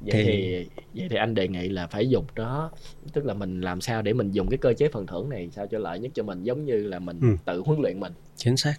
[0.00, 0.24] vậy thì...
[0.24, 2.70] thì vậy thì anh đề nghị là phải dùng đó
[3.12, 5.66] tức là mình làm sao để mình dùng cái cơ chế phần thưởng này sao
[5.66, 7.28] cho lợi nhất cho mình giống như là mình ừ.
[7.44, 8.74] tự huấn luyện mình chính xác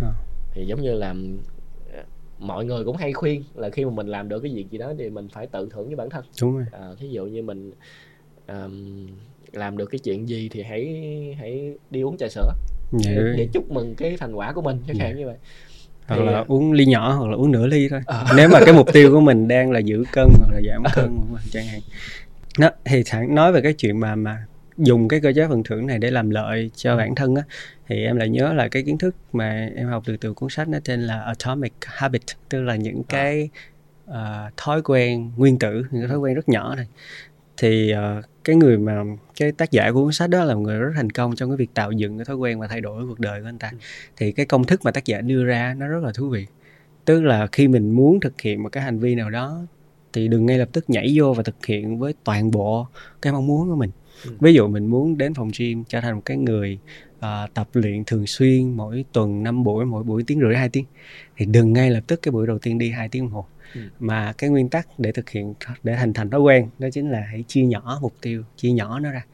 [0.00, 0.12] à.
[0.54, 1.14] thì giống như là
[2.38, 4.92] mọi người cũng hay khuyên là khi mà mình làm được cái việc gì đó
[4.98, 7.72] thì mình phải tự thưởng với bản thân đúng rồi à, thí dụ như mình
[8.48, 9.06] um,
[9.52, 10.86] làm được cái chuyện gì thì hãy
[11.38, 12.52] hãy đi uống trà sữa
[12.92, 13.10] dạ.
[13.16, 15.18] để, để chúc mừng cái thành quả của mình chẳng hạn dạ.
[15.18, 15.36] như vậy
[16.06, 16.24] hoặc thì...
[16.26, 18.24] là à, uống ly nhỏ hoặc là uống nửa ly thôi à.
[18.36, 21.20] nếu mà cái mục tiêu của mình đang là giữ cân hoặc là giảm cân
[21.50, 21.80] chẳng hạn
[22.58, 24.44] nó thì thẳng nói về cái chuyện mà mà
[24.76, 26.96] dùng cái cơ chế phần thưởng này để làm lợi cho ừ.
[26.96, 27.42] bản thân á
[27.88, 30.68] thì em lại nhớ là cái kiến thức mà em học được từ cuốn sách
[30.68, 33.08] nó tên là Atomic Habit tức là những à.
[33.08, 33.48] cái
[34.10, 34.16] uh,
[34.56, 36.86] thói quen nguyên tử những cái thói quen rất nhỏ này
[37.56, 39.04] thì uh, cái người mà
[39.36, 41.56] cái tác giả của cuốn sách đó là một người rất thành công trong cái
[41.56, 43.78] việc tạo dựng cái thói quen và thay đổi cuộc đời của anh ta ừ.
[44.16, 46.46] thì cái công thức mà tác giả đưa ra nó rất là thú vị
[47.04, 49.66] tức là khi mình muốn thực hiện một cái hành vi nào đó
[50.12, 52.86] thì đừng ngay lập tức nhảy vô và thực hiện với toàn bộ
[53.22, 53.90] cái mong muốn của mình
[54.24, 54.32] ừ.
[54.40, 56.78] ví dụ mình muốn đến phòng gym trở thành một cái người
[57.18, 60.84] uh, tập luyện thường xuyên mỗi tuần 5 buổi mỗi buổi tiếng rưỡi hai tiếng
[61.36, 63.80] thì đừng ngay lập tức cái buổi đầu tiên đi hai tiếng đồng hồ ừ.
[64.00, 67.20] mà cái nguyên tắc để thực hiện để hình thành thói quen đó chính là
[67.30, 69.24] hãy chia nhỏ mục tiêu chia nhỏ nó ra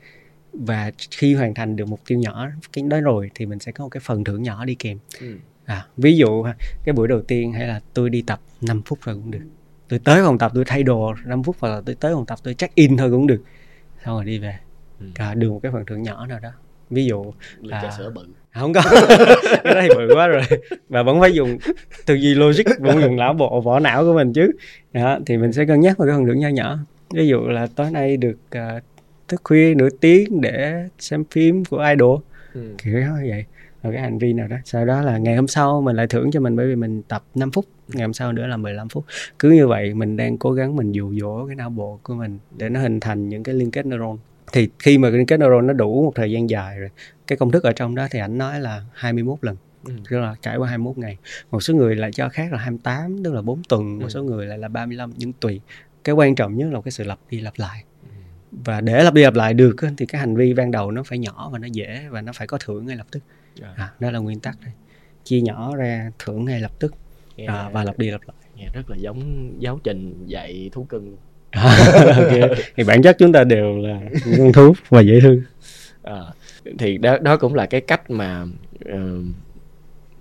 [0.52, 3.84] và khi hoàn thành được mục tiêu nhỏ cái đó rồi thì mình sẽ có
[3.84, 5.36] một cái phần thưởng nhỏ đi kèm ừ.
[5.64, 6.44] à, ví dụ
[6.84, 9.40] cái buổi đầu tiên hay là tôi đi tập 5 phút rồi cũng được
[9.88, 12.38] tôi tới phòng tập tôi thay đồ 5 phút hoặc là tôi tới phòng tập
[12.42, 13.42] tôi check in thôi cũng được
[14.04, 14.58] xong rồi đi về
[15.00, 15.06] ừ.
[15.14, 16.50] cả được một cái phần thưởng nhỏ nào đó
[16.90, 18.26] ví dụ là trà sữa bự.
[18.54, 18.82] không có.
[19.64, 20.42] Cái đó thì bự quá rồi.
[20.88, 21.58] Và vẫn phải dùng
[22.06, 24.50] tư duy logic vẫn dùng não bộ vỏ não của mình chứ.
[24.92, 26.78] Đó, thì mình sẽ cân nhắc vào cái phần thưởng nhỏ nhỏ.
[27.14, 28.82] Ví dụ là tối nay được uh,
[29.28, 32.20] thức khuya nửa tiếng để xem phim của idol.
[32.54, 32.60] Ừ.
[32.78, 33.44] kiểu đó vậy.
[33.82, 34.56] Là cái hành vi nào đó.
[34.64, 37.24] Sau đó là ngày hôm sau mình lại thưởng cho mình bởi vì mình tập
[37.34, 37.64] 5 phút.
[37.88, 39.04] Ngày hôm sau nữa là 15 phút.
[39.38, 42.38] Cứ như vậy mình đang cố gắng mình dụ dỗ cái não bộ của mình
[42.56, 44.16] để nó hình thành những cái liên kết neuron
[44.52, 46.90] thì khi mà liên kết neuron nó đủ một thời gian dài rồi
[47.26, 49.92] cái công thức ở trong đó thì ảnh nói là 21 lần ừ.
[50.10, 51.16] tức là trải qua 21 ngày
[51.50, 54.02] một số người lại cho khác là 28 tức là 4 tuần ừ.
[54.02, 55.60] một số người lại là 35 nhưng tùy
[56.04, 58.08] cái quan trọng nhất là cái sự lặp đi lặp lại ừ.
[58.64, 61.18] và để lặp đi lặp lại được thì cái hành vi ban đầu nó phải
[61.18, 63.22] nhỏ và nó dễ và nó phải có thưởng ngay lập tức
[63.62, 63.74] yeah.
[63.78, 63.84] Dạ.
[63.84, 64.72] à, đó là nguyên tắc này
[65.24, 66.94] chia nhỏ ra thưởng ngay lập tức
[67.36, 67.54] yeah.
[67.54, 71.16] à, và lặp đi lặp lại yeah, rất là giống giáo trình dạy thú cưng
[72.16, 72.50] okay.
[72.76, 74.00] thì bản chất chúng ta đều là
[74.38, 75.42] con thú và dễ thương
[76.02, 76.22] à,
[76.78, 78.44] thì đó đó cũng là cái cách mà
[78.92, 79.24] uh,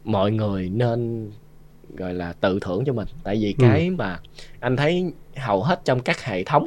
[0.04, 1.32] mọi người nên
[1.98, 3.66] gọi là tự thưởng cho mình tại vì ừ.
[3.68, 4.20] cái mà
[4.60, 6.66] anh thấy hầu hết trong các hệ thống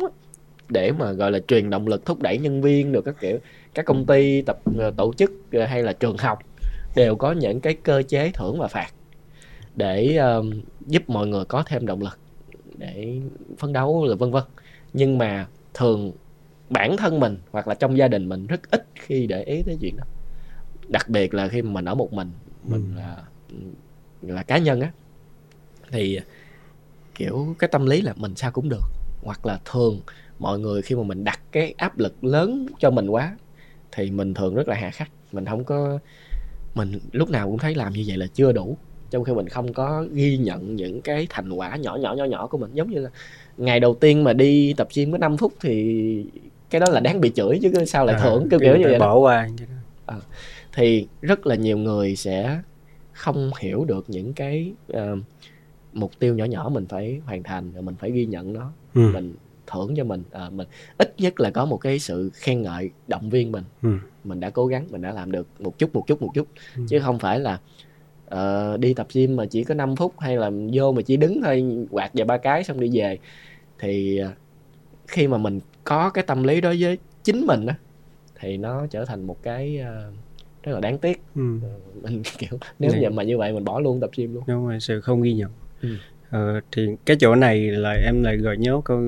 [0.68, 3.38] để mà gọi là truyền động lực thúc đẩy nhân viên được các kiểu
[3.74, 5.32] các công ty tập ờ, tổ chức
[5.68, 6.38] hay là trường học
[6.96, 8.88] đều có những cái cơ chế thưởng và phạt
[9.76, 10.44] để uh,
[10.86, 12.18] giúp mọi người có thêm động lực
[12.80, 13.20] để
[13.58, 14.42] phấn đấu là vân vân.
[14.92, 16.12] Nhưng mà thường
[16.70, 19.76] bản thân mình hoặc là trong gia đình mình rất ít khi để ý tới
[19.80, 20.04] chuyện đó.
[20.88, 22.30] Đặc biệt là khi mà mình ở một mình
[22.64, 23.00] mình ừ.
[23.00, 23.16] là
[24.22, 24.92] là cá nhân á
[25.90, 26.20] thì
[27.14, 28.84] kiểu cái tâm lý là mình sao cũng được.
[29.22, 30.00] Hoặc là thường
[30.38, 33.36] mọi người khi mà mình đặt cái áp lực lớn cho mình quá
[33.92, 35.10] thì mình thường rất là hà khắc.
[35.32, 35.98] Mình không có
[36.74, 38.76] mình lúc nào cũng thấy làm như vậy là chưa đủ
[39.10, 42.46] trong khi mình không có ghi nhận những cái thành quả nhỏ nhỏ nhỏ nhỏ
[42.46, 42.70] của mình.
[42.74, 43.10] Giống như là
[43.56, 46.24] ngày đầu tiên mà đi tập gym có 5 phút thì
[46.70, 48.98] cái đó là đáng bị chửi chứ sao lại à, thưởng kiểu kiểu như vậy
[48.98, 49.48] bỏ qua
[50.06, 50.16] à,
[50.72, 52.60] thì rất là nhiều người sẽ
[53.12, 55.18] không hiểu được những cái uh,
[55.92, 58.72] mục tiêu nhỏ nhỏ mình phải hoàn thành rồi mình phải ghi nhận nó.
[58.94, 59.10] Ừ.
[59.14, 59.34] mình
[59.66, 60.22] thưởng cho mình.
[60.30, 60.68] À, mình
[60.98, 63.64] ít nhất là có một cái sự khen ngợi động viên mình.
[63.82, 63.90] Ừ.
[64.24, 66.46] mình đã cố gắng mình đã làm được một chút một chút một chút.
[66.76, 66.82] Ừ.
[66.88, 67.58] chứ không phải là
[68.34, 71.42] uh, đi tập gym mà chỉ có 5 phút hay là vô mà chỉ đứng
[71.42, 73.18] thôi quạt vài ba cái xong đi về.
[73.78, 74.30] Thì uh,
[75.08, 77.74] khi mà mình có cái tâm lý đó với chính mình á
[78.40, 80.14] thì nó trở thành một cái uh,
[80.62, 81.22] rất là đáng tiếc.
[81.34, 81.58] Ừ.
[82.02, 84.44] mình kiểu nếu như mà như vậy mình bỏ luôn tập gym luôn.
[84.46, 85.50] Đúng rồi sự không ghi nhận.
[85.82, 85.88] Ừ.
[86.30, 88.98] ờ, thì cái chỗ này là em lại gợi nhớ câu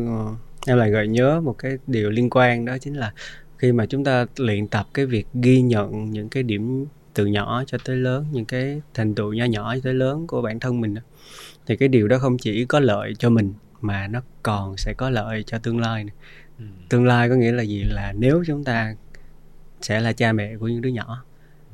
[0.66, 3.12] em lại gợi nhớ một cái điều liên quan đó chính là
[3.58, 7.64] khi mà chúng ta luyện tập cái việc ghi nhận những cái điểm từ nhỏ
[7.66, 10.81] cho tới lớn những cái thành tựu nhỏ nhỏ cho tới lớn của bản thân
[10.81, 10.94] mình
[11.66, 15.11] thì cái điều đó không chỉ có lợi cho mình mà nó còn sẽ có
[15.11, 16.14] lợi cho tương lai này.
[16.59, 16.64] Ừ.
[16.88, 18.94] tương lai có nghĩa là gì là nếu chúng ta
[19.81, 21.25] sẽ là cha mẹ của những đứa nhỏ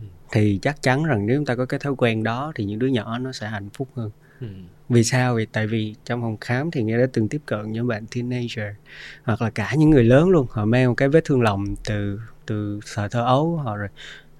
[0.01, 0.07] ừ.
[0.31, 2.87] thì chắc chắn rằng nếu chúng ta có cái thói quen đó thì những đứa
[2.87, 4.47] nhỏ nó sẽ hạnh phúc hơn ừ
[4.89, 7.87] vì sao vì tại vì trong phòng khám thì nghe đã từng tiếp cận những
[7.87, 8.75] bạn teenager
[9.23, 12.21] hoặc là cả những người lớn luôn họ mang một cái vết thương lòng từ
[12.47, 13.89] từ thời thơ ấu họ rồi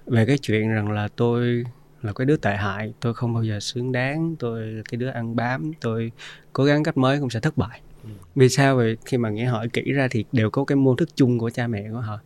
[0.09, 1.63] về cái chuyện rằng là tôi
[2.01, 5.09] là cái đứa tệ hại tôi không bao giờ xứng đáng tôi là cái đứa
[5.09, 6.11] ăn bám tôi
[6.53, 7.81] cố gắng cách mới cũng sẽ thất bại.
[8.03, 8.09] Ừ.
[8.35, 8.75] vì sao?
[8.75, 11.49] Vậy khi mà nghe hỏi kỹ ra thì đều có cái mô thức chung của
[11.49, 12.19] cha mẹ của họ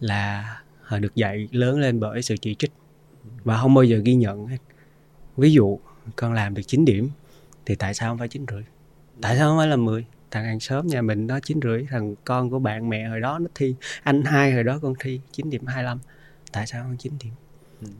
[0.00, 2.72] là họ được dạy lớn lên bởi sự chỉ trích
[3.44, 4.58] và không bao giờ ghi nhận hết.
[5.36, 5.78] Ví dụ
[6.16, 7.10] con làm được 9 điểm
[7.66, 8.62] thì tại sao không phải chín rưỡi?
[9.20, 12.14] Tại sao không phải là 10 thằng hàng xóm nhà mình nó chín rưỡi thằng
[12.24, 15.50] con của bạn mẹ hồi đó nó thi anh hai hồi đó con thi 9
[15.50, 15.98] điểm 25
[16.52, 17.32] tại sao không 9 điểm?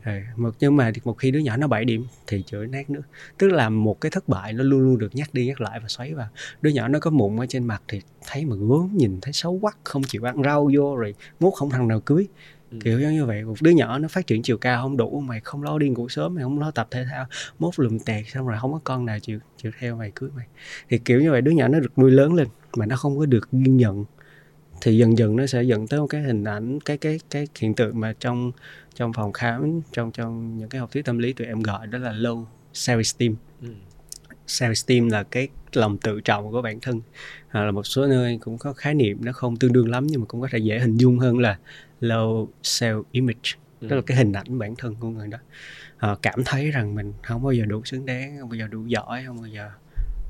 [0.04, 0.12] Ừ.
[0.36, 3.02] một nhưng mà một khi đứa nhỏ nó 7 điểm thì chửi nát nữa.
[3.38, 5.88] Tức là một cái thất bại nó luôn luôn được nhắc đi nhắc lại và
[5.88, 6.28] xoáy vào.
[6.62, 9.58] Đứa nhỏ nó có mụn ở trên mặt thì thấy mà gớm nhìn thấy xấu
[9.58, 12.28] quắc không chịu ăn rau vô rồi mốt không thằng nào cưới.
[12.70, 12.78] Ừ.
[12.84, 13.44] kiểu giống như vậy.
[13.44, 16.08] Một đứa nhỏ nó phát triển chiều cao không đủ mày không lo đi ngủ
[16.08, 17.26] sớm mày không lo tập thể thao
[17.58, 20.46] mốt lùm tẹt xong rồi không có con nào chịu chịu theo mày cưới mày.
[20.88, 23.26] Thì kiểu như vậy đứa nhỏ nó được nuôi lớn lên mà nó không có
[23.26, 24.04] được ghi nhận
[24.84, 27.74] thì dần dần nó sẽ dẫn tới một cái hình ảnh cái cái cái hiện
[27.74, 28.52] tượng mà trong
[28.94, 31.98] trong phòng khám trong trong những cái học thuyết tâm lý tụi em gọi đó
[31.98, 33.68] là low self esteem ừ.
[34.46, 37.00] self esteem là cái lòng tự trọng của bản thân
[37.50, 40.20] hoặc là một số nơi cũng có khái niệm nó không tương đương lắm nhưng
[40.20, 41.58] mà cũng có thể dễ hình dung hơn là
[42.00, 43.86] low self image ừ.
[43.90, 45.38] tức là cái hình ảnh bản thân của người đó
[45.96, 48.86] họ cảm thấy rằng mình không bao giờ đủ xứng đáng không bao giờ đủ
[48.86, 49.70] giỏi không bao giờ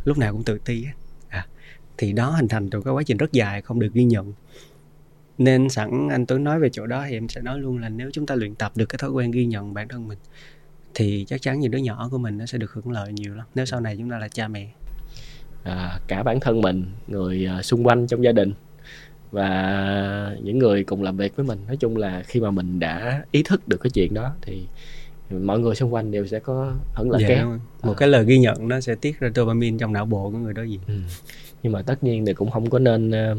[0.05, 0.87] lúc nào cũng tự ti
[1.29, 1.47] à,
[1.99, 4.33] thì đó hình thành từ cái quá trình rất dài không được ghi nhận.
[5.39, 8.11] Nên sẵn anh Tuấn nói về chỗ đó thì em sẽ nói luôn là nếu
[8.13, 10.19] chúng ta luyện tập được cái thói quen ghi nhận bản thân mình
[10.95, 13.47] thì chắc chắn những đứa nhỏ của mình nó sẽ được hưởng lợi nhiều lắm.
[13.55, 14.69] Nếu sau này chúng ta là cha mẹ.
[15.65, 18.53] À, cả bản thân mình người uh, xung quanh trong gia đình
[19.31, 21.59] và những người cùng làm việc với mình.
[21.67, 24.67] Nói chung là khi mà mình đã ý thức được cái chuyện đó thì
[25.31, 27.99] mọi người xung quanh đều sẽ có hứng lợi dạ, kéo một à.
[27.99, 30.63] cái lời ghi nhận nó sẽ tiết ra dopamine trong não bộ của người đó
[30.63, 30.95] gì ừ.
[31.63, 33.39] Nhưng mà tất nhiên thì cũng không có nên uh,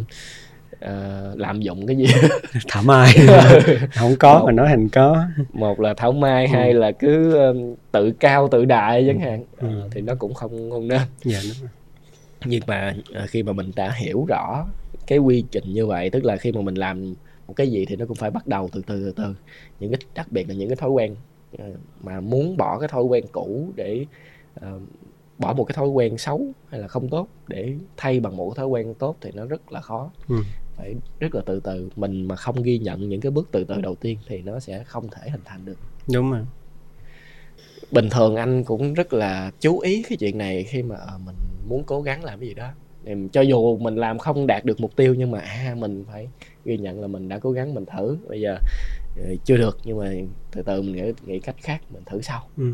[0.85, 2.05] uh, lạm dụng cái gì.
[2.67, 3.13] Thảo mai.
[3.95, 5.25] Không có một, mà nói thành có.
[5.53, 6.51] một là thảo mai ừ.
[6.53, 9.43] hai là cứ um, tự cao tự đại chẳng hạn.
[9.57, 9.67] Ừ.
[9.85, 11.01] uh, thì nó cũng không không nên.
[11.23, 11.69] Dạ, đúng rồi.
[12.45, 14.65] nhưng mà uh, khi mà mình đã hiểu rõ
[15.07, 17.13] cái quy trình như vậy tức là khi mà mình làm
[17.47, 19.35] một cái gì thì nó cũng phải bắt đầu từ từ từ từ.
[19.79, 21.15] Những cái đặc biệt là những cái thói quen
[21.57, 21.65] ờ,
[22.03, 24.05] mà muốn bỏ cái thói quen cũ để
[24.59, 24.81] uh,
[25.37, 28.67] bỏ một cái thói quen xấu hay là không tốt để thay bằng một thói
[28.67, 30.11] quen tốt thì nó rất là khó.
[30.29, 30.35] Ừ.
[30.77, 33.81] phải rất là từ từ mình mà không ghi nhận những cái bước từ từ
[33.81, 35.77] đầu tiên thì nó sẽ không thể hình thành được.
[36.13, 36.41] Đúng rồi.
[37.91, 41.35] Bình thường anh cũng rất là chú ý cái chuyện này khi mà ờ, mình
[41.67, 42.69] muốn cố gắng làm cái gì đó.
[43.31, 46.27] Cho dù mình làm không đạt được mục tiêu nhưng mà à mình phải
[46.65, 48.17] ghi nhận là mình đã cố gắng mình thử.
[48.27, 48.57] Bây giờ
[49.43, 50.11] chưa được nhưng mà
[50.51, 52.73] từ từ mình nghĩ, nghĩ cách khác mình thử sau ừ.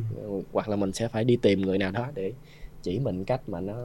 [0.52, 2.34] hoặc là mình sẽ phải đi tìm người nào đó để
[2.82, 3.76] chỉ mình cách mà nó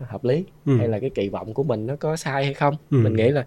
[0.00, 0.76] hợp lý ừ.
[0.76, 2.96] hay là cái kỳ vọng của mình nó có sai hay không ừ.
[2.96, 3.46] mình nghĩ là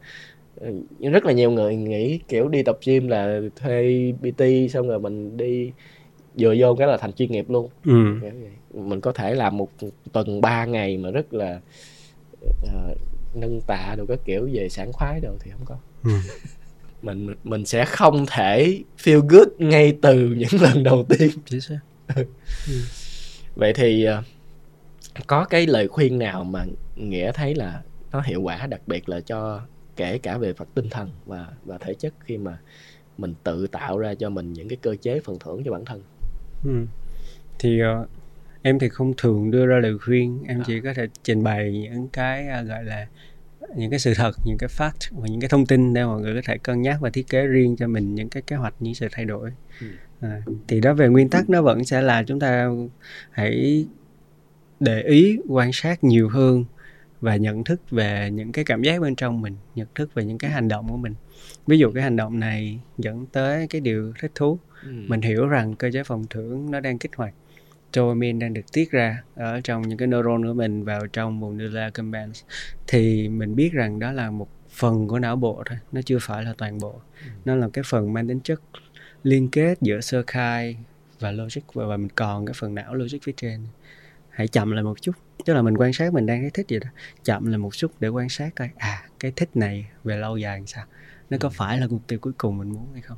[0.55, 4.99] ừ, rất là nhiều người nghĩ kiểu đi tập gym là thuê PT xong rồi
[4.99, 5.71] mình đi
[6.39, 8.15] vừa vô cái là thành chuyên nghiệp luôn ừ.
[8.73, 9.69] mình có thể làm một
[10.12, 11.62] tuần 3 ngày mà rất là
[12.63, 12.97] uh,
[13.34, 16.12] nâng tạ đồ các kiểu về sản khoái đồ thì không có ừ.
[17.01, 21.79] mình mình sẽ không thể feel good ngay từ những lần đầu tiên chính xác
[22.67, 22.81] ừ.
[23.55, 24.25] vậy thì uh,
[25.27, 27.81] có cái lời khuyên nào mà nghĩa thấy là
[28.12, 29.62] nó hiệu quả đặc biệt là cho
[29.95, 32.57] kể cả về mặt tinh thần và và thể chất khi mà
[33.17, 36.01] mình tự tạo ra cho mình những cái cơ chế phần thưởng cho bản thân
[36.65, 36.85] ừ.
[37.59, 38.09] thì uh,
[38.62, 40.63] em thì không thường đưa ra lời khuyên em à.
[40.67, 43.07] chỉ có thể trình bày những cái uh, gọi là
[43.75, 46.36] những cái sự thật những cái fact và những cái thông tin để mọi người
[46.36, 48.95] có thể cân nhắc và thiết kế riêng cho mình những cái kế hoạch những
[48.95, 49.51] sự thay đổi
[49.82, 49.88] ừ.
[50.21, 52.69] à, thì đó về nguyên tắc nó vẫn sẽ là chúng ta
[53.32, 53.86] hãy
[54.79, 56.65] để ý quan sát nhiều hơn
[57.21, 60.38] và nhận thức về những cái cảm giác bên trong mình nhận thức về những
[60.38, 61.13] cái hành động của mình
[61.67, 64.91] ví dụ cái hành động này dẫn tới cái điều thích thú ừ.
[65.08, 67.34] mình hiểu rằng cơ chế phòng thưởng nó đang kích hoạt
[67.93, 71.58] dopamine đang được tiết ra ở trong những cái neuron của mình vào trong vùng
[71.58, 72.43] nuclear accumbens.
[72.88, 76.43] Thì mình biết rằng đó là một phần của não bộ thôi nó chưa phải
[76.43, 77.02] là toàn bộ.
[77.21, 77.30] Ừ.
[77.45, 78.62] nó là cái phần mang tính chất
[79.23, 80.78] liên kết giữa sơ khai
[81.19, 83.60] và logic và, và mình còn cái phần não logic phía trên.
[84.30, 86.80] Hãy chậm lại một chút tức là mình quan sát mình đang thấy thích gì
[86.80, 86.89] đó
[87.23, 90.58] chậm lại một chút để quan sát coi à cái thích này về lâu dài
[90.58, 90.86] làm sao?
[91.30, 91.54] Nó có ừ.
[91.56, 93.17] phải là mục tiêu cuối cùng mình muốn hay không?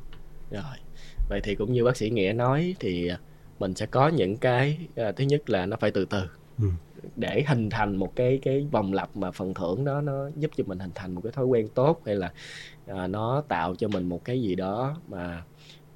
[0.51, 0.63] Rồi
[1.29, 3.19] vậy thì cũng như bác sĩ nghĩa nói thì à,
[3.61, 4.77] mình sẽ có những cái
[5.09, 6.23] uh, thứ nhất là nó phải từ từ
[6.59, 6.67] ừ.
[7.15, 10.63] để hình thành một cái cái vòng lặp mà phần thưởng đó nó giúp cho
[10.67, 12.31] mình hình thành một cái thói quen tốt hay là
[12.91, 15.43] uh, nó tạo cho mình một cái gì đó mà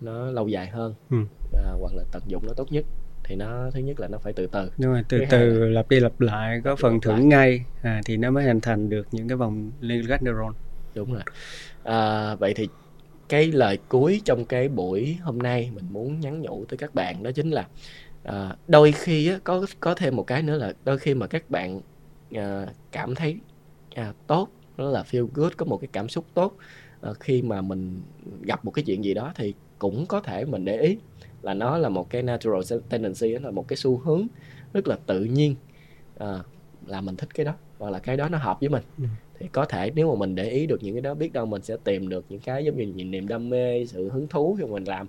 [0.02, 1.18] nó lâu dài hơn ừ.
[1.22, 2.86] uh, hoặc là tận dụng nó tốt nhất
[3.24, 5.68] thì nó thứ nhất là nó phải từ từ đúng rồi từ từ là...
[5.68, 7.26] lặp đi lặp lại có phần thưởng lại.
[7.26, 10.54] ngay à, thì nó mới hình thành được những cái vòng liên kết neuron
[10.96, 11.24] đúng rồi
[11.84, 12.68] à, vậy thì
[13.30, 17.24] cái lời cuối trong cái buổi hôm nay mình muốn nhắn nhủ tới các bạn
[17.24, 17.68] đó chính là
[18.24, 21.50] à, đôi khi á, có có thêm một cái nữa là đôi khi mà các
[21.50, 21.82] bạn
[22.36, 23.38] à, cảm thấy
[23.96, 26.58] à, tốt đó là feel good có một cái cảm xúc tốt
[27.02, 28.02] à, khi mà mình
[28.42, 30.98] gặp một cái chuyện gì đó thì cũng có thể mình để ý
[31.42, 34.28] là nó là một cái natural tendency đó là một cái xu hướng
[34.74, 35.56] rất là tự nhiên
[36.20, 36.40] à,
[36.88, 39.04] là mình thích cái đó hoặc là cái đó nó hợp với mình ừ
[39.40, 41.62] thì có thể nếu mà mình để ý được những cái đó biết đâu mình
[41.62, 44.66] sẽ tìm được những cái giống như những niềm đam mê sự hứng thú khi
[44.66, 45.08] mình làm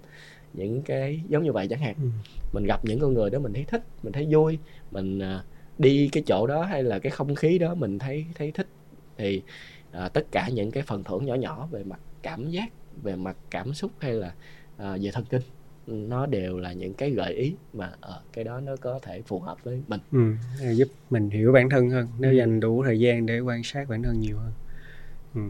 [0.52, 2.08] những cái giống như vậy chẳng hạn ừ.
[2.52, 4.58] mình gặp những con người đó mình thấy thích mình thấy vui
[4.90, 5.44] mình uh,
[5.78, 8.66] đi cái chỗ đó hay là cái không khí đó mình thấy thấy thích
[9.16, 9.42] thì
[10.04, 12.68] uh, tất cả những cái phần thưởng nhỏ nhỏ về mặt cảm giác
[13.02, 14.34] về mặt cảm xúc hay là
[14.76, 15.42] uh, về thần kinh
[15.86, 19.22] nó đều là những cái gợi ý mà ở ờ, cái đó nó có thể
[19.26, 20.34] phù hợp với mình ừ,
[20.72, 22.36] giúp mình hiểu bản thân hơn nếu ừ.
[22.36, 24.52] dành đủ thời gian để quan sát bản thân nhiều hơn
[25.34, 25.40] ừ.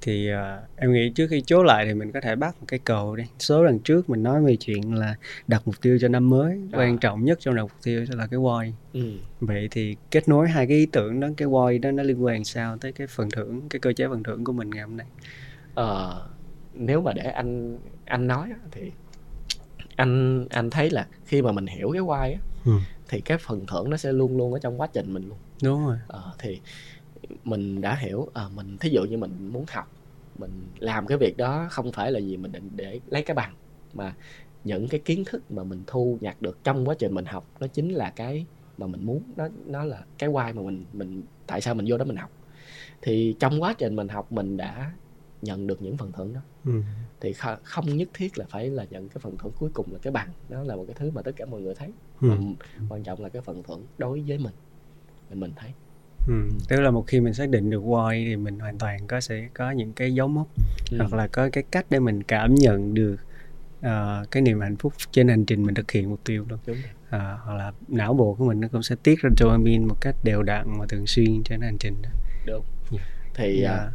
[0.00, 2.80] thì uh, em nghĩ trước khi chốt lại thì mình có thể bắt một cái
[2.84, 5.14] cầu đi số lần trước mình nói về chuyện là
[5.46, 6.78] đặt mục tiêu cho năm mới à.
[6.78, 9.12] quan trọng nhất trong đặt mục tiêu là cái why ừ.
[9.40, 12.44] vậy thì kết nối hai cái ý tưởng đó cái why đó nó liên quan
[12.44, 15.06] sao tới cái phần thưởng cái cơ chế phần thưởng của mình ngày hôm nay
[15.74, 16.22] ờ,
[16.74, 18.90] nếu mà để anh anh nói thì
[20.00, 22.72] anh anh thấy là khi mà mình hiểu cái why á ừ.
[23.08, 25.38] thì cái phần thưởng nó sẽ luôn luôn ở trong quá trình mình luôn.
[25.62, 25.96] Đúng rồi.
[26.08, 26.60] Ờ, thì
[27.44, 29.92] mình đã hiểu à, mình thí dụ như mình muốn học
[30.38, 33.54] mình làm cái việc đó không phải là gì mình định để lấy cái bằng
[33.94, 34.14] mà
[34.64, 37.66] những cái kiến thức mà mình thu nhặt được trong quá trình mình học nó
[37.66, 38.46] chính là cái
[38.78, 41.98] mà mình muốn nó nó là cái why mà mình mình tại sao mình vô
[41.98, 42.30] đó mình học.
[43.02, 44.92] Thì trong quá trình mình học mình đã
[45.42, 46.82] nhận được những phần thưởng đó ừ.
[47.20, 50.12] thì không nhất thiết là phải là nhận cái phần thưởng cuối cùng là cái
[50.12, 52.28] bằng đó là một cái thứ mà tất cả mọi người thấy ừ.
[52.28, 52.36] mà
[52.88, 54.54] quan trọng là cái phần thưởng đối với mình
[55.28, 55.72] thì mình thấy
[56.26, 56.34] Ừ.
[56.68, 59.48] tức là một khi mình xác định được why thì mình hoàn toàn có sẽ
[59.54, 60.46] có những cái dấu mốc
[60.90, 60.96] ừ.
[60.98, 63.16] hoặc là có cái cách để mình cảm nhận được
[63.78, 66.76] uh, cái niềm hạnh phúc trên hành trình mình thực hiện mục tiêu luôn uh,
[67.44, 70.42] hoặc là não bộ của mình nó cũng sẽ tiết ra dopamine một cách đều
[70.42, 72.10] đặn và thường xuyên trên hành trình đó
[72.46, 73.08] đúng yeah.
[73.34, 73.86] thì yeah.
[73.86, 73.92] Uh,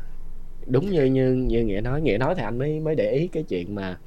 [0.68, 3.44] đúng như như như nghĩa nói nghĩa nói thì anh mới mới để ý cái
[3.44, 3.98] chuyện mà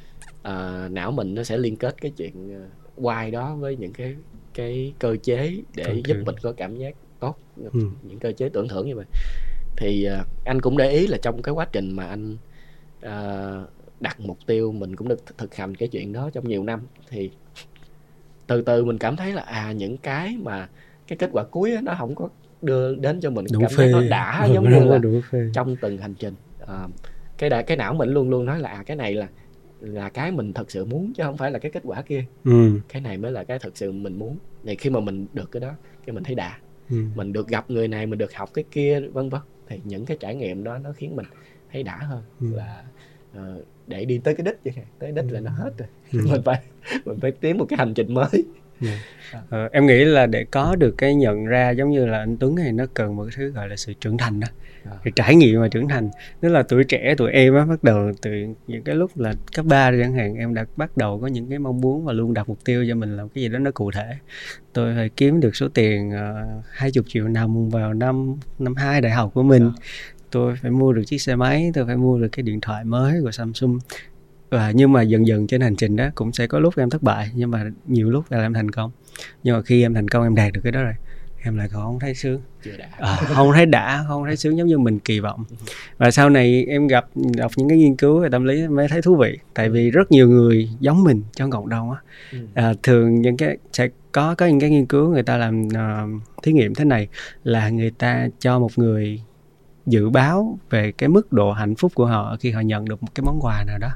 [0.40, 4.16] uh, não mình nó sẽ liên kết cái chuyện uh, why đó với những cái
[4.55, 7.38] cái cơ chế để Cần giúp mình có cảm giác tốt
[7.73, 7.81] ừ.
[8.03, 9.07] những cơ chế tưởng thưởng như vậy
[9.77, 12.37] thì uh, anh cũng để ý là trong cái quá trình mà anh
[13.07, 13.68] uh,
[14.01, 17.31] đặt mục tiêu mình cũng được thực hành cái chuyện đó trong nhiều năm thì
[18.47, 20.68] từ từ mình cảm thấy là à những cái mà
[21.07, 22.29] cái kết quả cuối đó, nó không có
[22.62, 23.87] đưa đến cho mình đủ cảm phê.
[23.87, 24.99] giác nó đã giống như là
[25.53, 26.35] trong từng hành trình
[26.68, 26.88] à,
[27.38, 29.28] cái đã cái não mình luôn luôn nói là à, cái này là
[29.81, 32.81] là cái mình thật sự muốn chứ không phải là cái kết quả kia ừ.
[32.88, 35.61] cái này mới là cái thật sự mình muốn thì khi mà mình được cái
[35.61, 35.72] đó
[36.07, 36.59] cái mình thấy đã
[36.90, 36.96] ừ.
[37.14, 40.16] mình được gặp người này mình được học cái kia vân vân thì những cái
[40.20, 41.26] trải nghiệm đó nó khiến mình
[41.72, 42.46] thấy đã hơn ừ.
[42.57, 42.85] là
[43.38, 45.31] uh, để đi tới cái đích vậy tới đích ừ.
[45.31, 46.20] là nó hết rồi ừ.
[46.33, 46.62] mình phải
[47.04, 48.44] mình phải tiến một cái hành trình mới
[48.81, 48.99] yeah.
[49.33, 49.41] Dạ.
[49.51, 52.55] ờ, em nghĩ là để có được cái nhận ra giống như là anh Tuấn
[52.55, 54.49] này nó cần một cái thứ gọi là sự trưởng thành đó
[54.85, 55.11] à.
[55.17, 56.11] trải nghiệm và trưởng thành
[56.41, 58.31] tức là tuổi trẻ tụi em á bắt đầu từ
[58.67, 61.59] những cái lúc là cấp 3 chẳng hạn em đã bắt đầu có những cái
[61.59, 63.91] mong muốn và luôn đặt mục tiêu cho mình làm cái gì đó nó cụ
[63.91, 64.14] thể
[64.73, 68.75] tôi phải kiếm được số tiền ờ, hai uh, chục triệu năm vào năm năm
[68.75, 69.81] hai đại học của mình à.
[70.31, 73.21] tôi phải mua được chiếc xe máy tôi phải mua được cái điện thoại mới
[73.23, 73.79] của Samsung
[74.50, 77.02] và nhưng mà dần dần trên hành trình đó cũng sẽ có lúc em thất
[77.02, 78.90] bại nhưng mà nhiều lúc là em thành công.
[79.42, 80.94] Nhưng mà khi em thành công em đạt được cái đó rồi
[81.42, 82.40] em lại còn không thấy sướng.
[82.98, 85.44] À, không thấy đã không thấy sướng giống như mình kỳ vọng.
[85.98, 87.06] Và sau này em gặp
[87.37, 89.38] đọc những cái nghiên cứu về tâm lý mới thấy thú vị.
[89.54, 91.98] Tại vì rất nhiều người giống mình trong cộng đồng á.
[92.54, 96.22] À, thường những cái sẽ có có những cái nghiên cứu người ta làm uh,
[96.42, 97.08] thí nghiệm thế này
[97.44, 99.22] là người ta cho một người
[99.87, 103.08] dự báo về cái mức độ hạnh phúc của họ khi họ nhận được một
[103.14, 103.88] cái món quà nào đó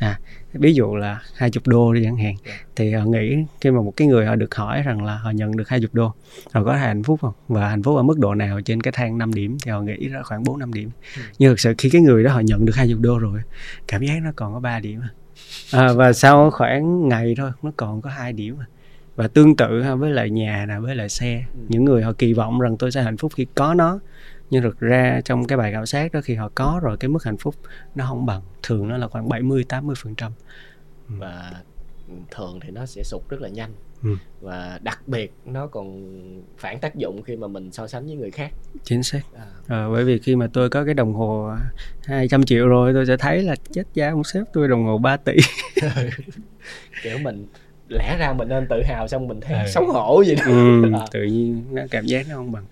[0.00, 0.18] à
[0.52, 2.34] ví dụ là hai chục đô đi chẳng hạn.
[2.46, 2.52] Dạ.
[2.76, 5.56] thì họ nghĩ khi mà một cái người họ được hỏi rằng là họ nhận
[5.56, 6.12] được hai chục đô
[6.52, 9.18] họ có hạnh phúc không và hạnh phúc ở mức độ nào trên cái thang
[9.18, 11.22] 5 điểm thì họ nghĩ ra khoảng 4 năm điểm ừ.
[11.38, 13.40] nhưng thực sự khi cái người đó họ nhận được hai chục đô rồi
[13.88, 15.00] cảm giác nó còn có 3 điểm
[15.72, 18.56] à, và sau khoảng ngày thôi nó còn có hai điểm
[19.16, 21.60] và tương tự với lại nhà nè với lại xe ừ.
[21.68, 24.00] những người họ kỳ vọng rằng tôi sẽ hạnh phúc khi có nó
[24.50, 27.24] nhưng thực ra trong cái bài khảo sát đó khi họ có rồi cái mức
[27.24, 27.54] hạnh phúc
[27.94, 30.32] nó không bằng thường nó là khoảng 70 80 phần trăm
[31.08, 31.52] và
[32.30, 33.70] thường thì nó sẽ sụt rất là nhanh
[34.02, 34.16] ừ.
[34.40, 36.12] và đặc biệt nó còn
[36.58, 38.52] phản tác dụng khi mà mình so sánh với người khác
[38.84, 39.46] chính xác à.
[39.66, 41.50] à, bởi vì khi mà tôi có cái đồng hồ
[42.04, 45.16] 200 triệu rồi tôi sẽ thấy là chết giá ông sếp tôi đồng hồ 3
[45.16, 45.36] tỷ
[47.02, 47.46] kiểu mình
[47.88, 49.66] lẽ ra mình nên tự hào xong mình thấy à.
[49.68, 51.06] xấu hổ vậy đó ừ, à.
[51.10, 52.64] tự nhiên nó cảm giác nó không bằng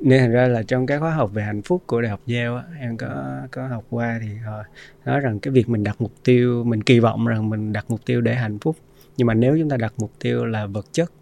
[0.00, 2.56] nên thành ra là trong cái khóa học về hạnh phúc của đại học Yale
[2.56, 4.62] á, em có có học qua thì họ
[5.04, 8.00] nói rằng cái việc mình đặt mục tiêu mình kỳ vọng rằng mình đặt mục
[8.06, 8.76] tiêu để hạnh phúc.
[9.16, 11.12] Nhưng mà nếu chúng ta đặt mục tiêu là vật chất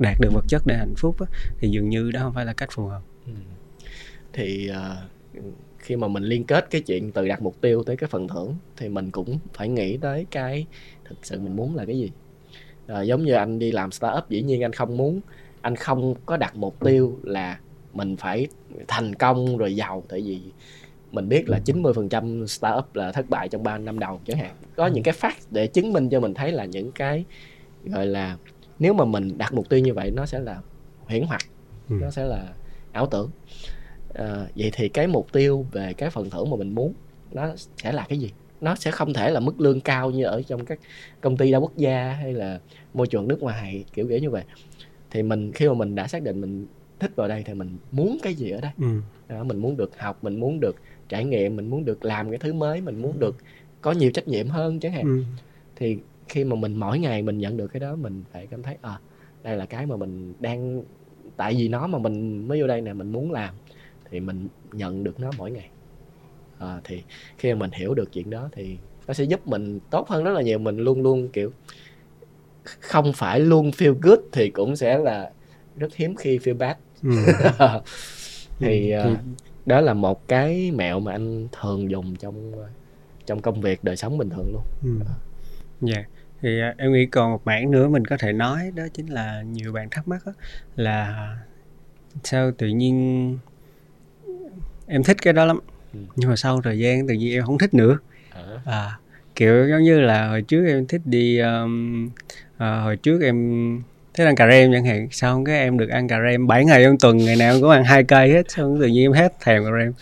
[0.00, 1.26] đạt được vật chất để hạnh phúc á,
[1.58, 3.02] thì dường như đó không phải là cách phù hợp.
[3.26, 3.32] Ừ.
[4.32, 5.42] thì uh,
[5.78, 8.56] khi mà mình liên kết cái chuyện từ đặt mục tiêu tới cái phần thưởng
[8.76, 10.66] thì mình cũng phải nghĩ tới cái
[11.04, 12.10] thực sự mình muốn là cái gì.
[12.86, 15.20] À, giống như anh đi làm startup dĩ nhiên anh không muốn
[15.60, 17.58] anh không có đặt mục tiêu là
[17.92, 18.46] mình phải
[18.88, 20.02] thành công rồi giàu.
[20.08, 20.40] Tại vì
[21.12, 24.54] mình biết là 90% startup là thất bại trong 3 năm đầu chẳng hạn.
[24.76, 27.24] Có những cái fact để chứng minh cho mình thấy là những cái
[27.84, 28.36] gọi là
[28.78, 30.60] nếu mà mình đặt mục tiêu như vậy nó sẽ là
[31.04, 31.42] huyễn hoặc
[31.88, 31.96] ừ.
[32.00, 32.52] nó sẽ là
[32.92, 33.30] ảo tưởng.
[34.14, 36.92] À, vậy thì cái mục tiêu về cái phần thưởng mà mình muốn
[37.32, 38.30] nó sẽ là cái gì?
[38.60, 40.78] Nó sẽ không thể là mức lương cao như ở trong các
[41.20, 42.60] công ty đa quốc gia hay là
[42.94, 44.44] môi trường nước ngoài kiểu kiểu như vậy.
[45.10, 46.66] Thì mình khi mà mình đã xác định mình
[47.02, 48.70] thích vào đây thì mình muốn cái gì ở đây?
[48.78, 49.00] Ừ.
[49.28, 50.76] đó, mình muốn được học mình muốn được
[51.08, 53.36] trải nghiệm mình muốn được làm cái thứ mới mình muốn được
[53.80, 55.04] có nhiều trách nhiệm hơn chẳng hạn.
[55.04, 55.22] Ừ.
[55.76, 58.76] thì khi mà mình mỗi ngày mình nhận được cái đó mình phải cảm thấy
[58.82, 58.98] à
[59.42, 60.82] đây là cái mà mình đang
[61.36, 63.54] tại vì nó mà mình mới vô đây nè mình muốn làm
[64.10, 65.70] thì mình nhận được nó mỗi ngày.
[66.58, 67.02] À, thì
[67.38, 70.30] khi mà mình hiểu được chuyện đó thì nó sẽ giúp mình tốt hơn rất
[70.30, 70.58] là nhiều.
[70.58, 71.52] Mình luôn luôn kiểu
[72.64, 75.30] không phải luôn feel good thì cũng sẽ là
[75.76, 77.10] rất hiếm khi feel bad ừ.
[78.58, 79.18] thì uh,
[79.66, 82.52] đó là một cái mẹo mà anh thường dùng trong
[83.26, 85.06] trong công việc đời sống bình thường luôn ừ.
[85.80, 86.08] dạ yeah.
[86.40, 89.42] thì uh, em nghĩ còn một mảng nữa mình có thể nói đó chính là
[89.42, 90.32] nhiều bạn thắc mắc đó,
[90.76, 91.28] là
[92.24, 93.38] sao tự nhiên
[94.86, 95.58] em thích cái đó lắm
[95.92, 95.98] ừ.
[96.16, 97.98] nhưng mà sau thời gian tự nhiên em không thích nữa
[98.30, 98.98] à, à
[99.34, 102.06] kiểu giống như là hồi trước em thích đi um,
[102.54, 103.82] uh, hồi trước em
[104.14, 105.08] thích ăn cà rem chẳng hạn.
[105.10, 107.84] Xong cái em được ăn cà rem 7 ngày trong tuần ngày nào cũng ăn
[107.84, 108.50] hai cây hết.
[108.50, 109.92] Xong tự nhiên em hết thèm cà rem.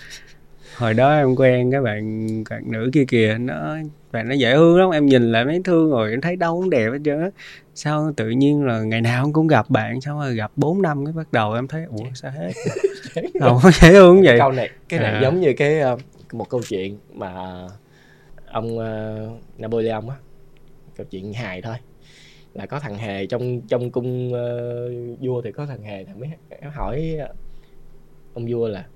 [0.77, 3.77] Hồi đó em quen cái bạn bạn nữ kia kìa nó
[4.13, 4.91] bạn nó dễ thương lắm.
[4.91, 7.31] Em nhìn lại mấy thương rồi em thấy đâu cũng đẹp hết trơn á.
[7.75, 11.13] Sao tự nhiên là ngày nào cũng gặp bạn xong rồi gặp 4 năm cái
[11.13, 12.53] bắt đầu em thấy ủa sao hết?
[13.41, 14.39] Không có dễ thương vậy.
[14.39, 15.21] Câu này cái này à.
[15.23, 15.97] giống như cái ờ,
[16.33, 17.33] một câu chuyện mà
[18.47, 20.17] ông uh, Napoleon á.
[20.97, 21.75] Câu chuyện hài thôi
[22.55, 26.29] là có thằng hề trong trong cung uh, vua thì có thằng hề thằng mới
[26.73, 27.17] hỏi
[28.35, 28.87] ông vua là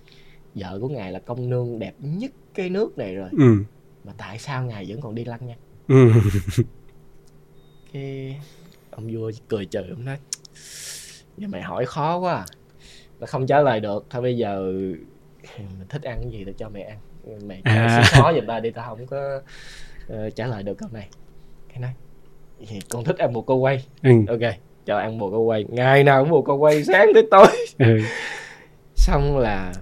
[0.55, 3.57] vợ của ngài là công nương đẹp nhất cái nước này rồi ừ.
[4.05, 5.57] mà tại sao ngài vẫn còn đi lăng nha
[5.89, 6.11] ừ.
[7.93, 8.41] cái
[8.91, 10.19] ông vua cười trừ ông nói
[11.37, 12.47] nhưng mày hỏi khó quá à.
[13.21, 14.63] là không trả lời được thôi bây giờ
[15.59, 16.99] mình thích ăn cái gì thì cho mày ăn
[17.49, 18.03] mày à.
[18.07, 19.43] khó giùm ta đi tao không có
[20.13, 21.09] uh, trả lời được câu này
[21.69, 21.93] cái nói
[22.69, 24.11] thì con thích ăn bồ câu quay ừ.
[24.29, 24.55] ok
[24.87, 27.47] cho ăn bồ câu quay ngày nào cũng bồ câu quay sáng tới tối
[27.79, 27.99] ừ.
[28.97, 29.73] xong là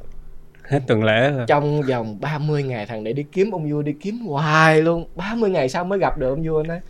[0.64, 1.45] hết tuần lễ rồi.
[1.49, 5.51] trong vòng 30 ngày thằng này đi kiếm ông vua đi kiếm hoài luôn 30
[5.51, 6.81] ngày sau mới gặp được ông vua nói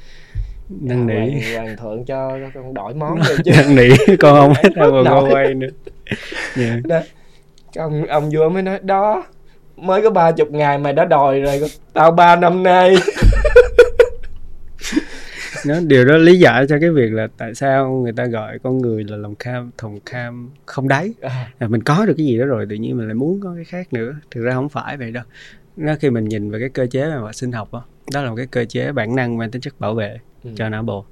[0.69, 4.53] năn nỉ hoàng, hoàng thượng cho con đổi món rồi chứ năn nỉ con không
[4.63, 5.69] hết đâu mà con quay nữa
[6.57, 6.85] yeah.
[6.85, 7.01] đó.
[7.77, 9.25] ông ông vua mới nói đó
[9.77, 11.61] mới có ba chục ngày mày đã đòi rồi
[11.93, 12.97] tao ba năm nay
[15.67, 18.79] nó điều đó lý giải cho cái việc là tại sao người ta gọi con
[18.79, 21.13] người là lòng cam thòng cam không đáy.
[21.21, 23.65] À, mình có được cái gì đó rồi tự nhiên mình lại muốn có cái
[23.65, 24.15] khác nữa.
[24.31, 25.25] Thực ra không phải vậy đâu.
[25.77, 28.37] Nó khi mình nhìn về cái cơ chế mà sinh học đó, đó là một
[28.37, 30.51] cái cơ chế bản năng mang tính chất bảo vệ ừ.
[30.57, 31.05] cho não bộ.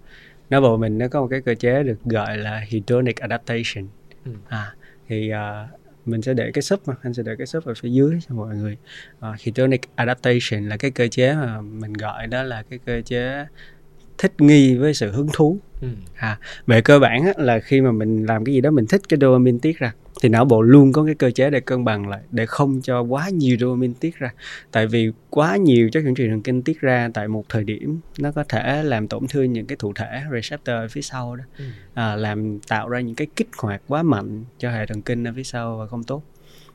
[0.51, 3.89] Não bộ mình nó có một cái cơ chế được gọi là hedonic adaptation.
[4.25, 4.33] Ừ.
[4.49, 4.75] à
[5.09, 7.89] thì uh, mình sẽ để cái sub mà anh sẽ để cái sub ở phía
[7.89, 8.77] dưới cho mọi người.
[9.19, 13.47] Uh, hedonic adaptation là cái cơ chế mà mình gọi đó là cái cơ chế
[14.21, 15.59] thích nghi với sự hứng thú.
[15.81, 15.89] Ừ.
[16.17, 19.09] à, về cơ bản á, là khi mà mình làm cái gì đó mình thích
[19.09, 19.93] cái dopamine tiết ra
[20.23, 23.01] thì não bộ luôn có cái cơ chế để cân bằng lại để không cho
[23.01, 24.33] quá nhiều dopamine tiết ra.
[24.73, 28.01] Tại vì quá nhiều chất dẫn truyền thần kinh tiết ra tại một thời điểm
[28.19, 31.45] nó có thể làm tổn thương những cái thụ thể receptor ở phía sau đó.
[31.59, 31.65] Ừ.
[31.95, 35.33] à, làm tạo ra những cái kích hoạt quá mạnh cho hệ thần kinh ở
[35.37, 36.23] phía sau và không tốt.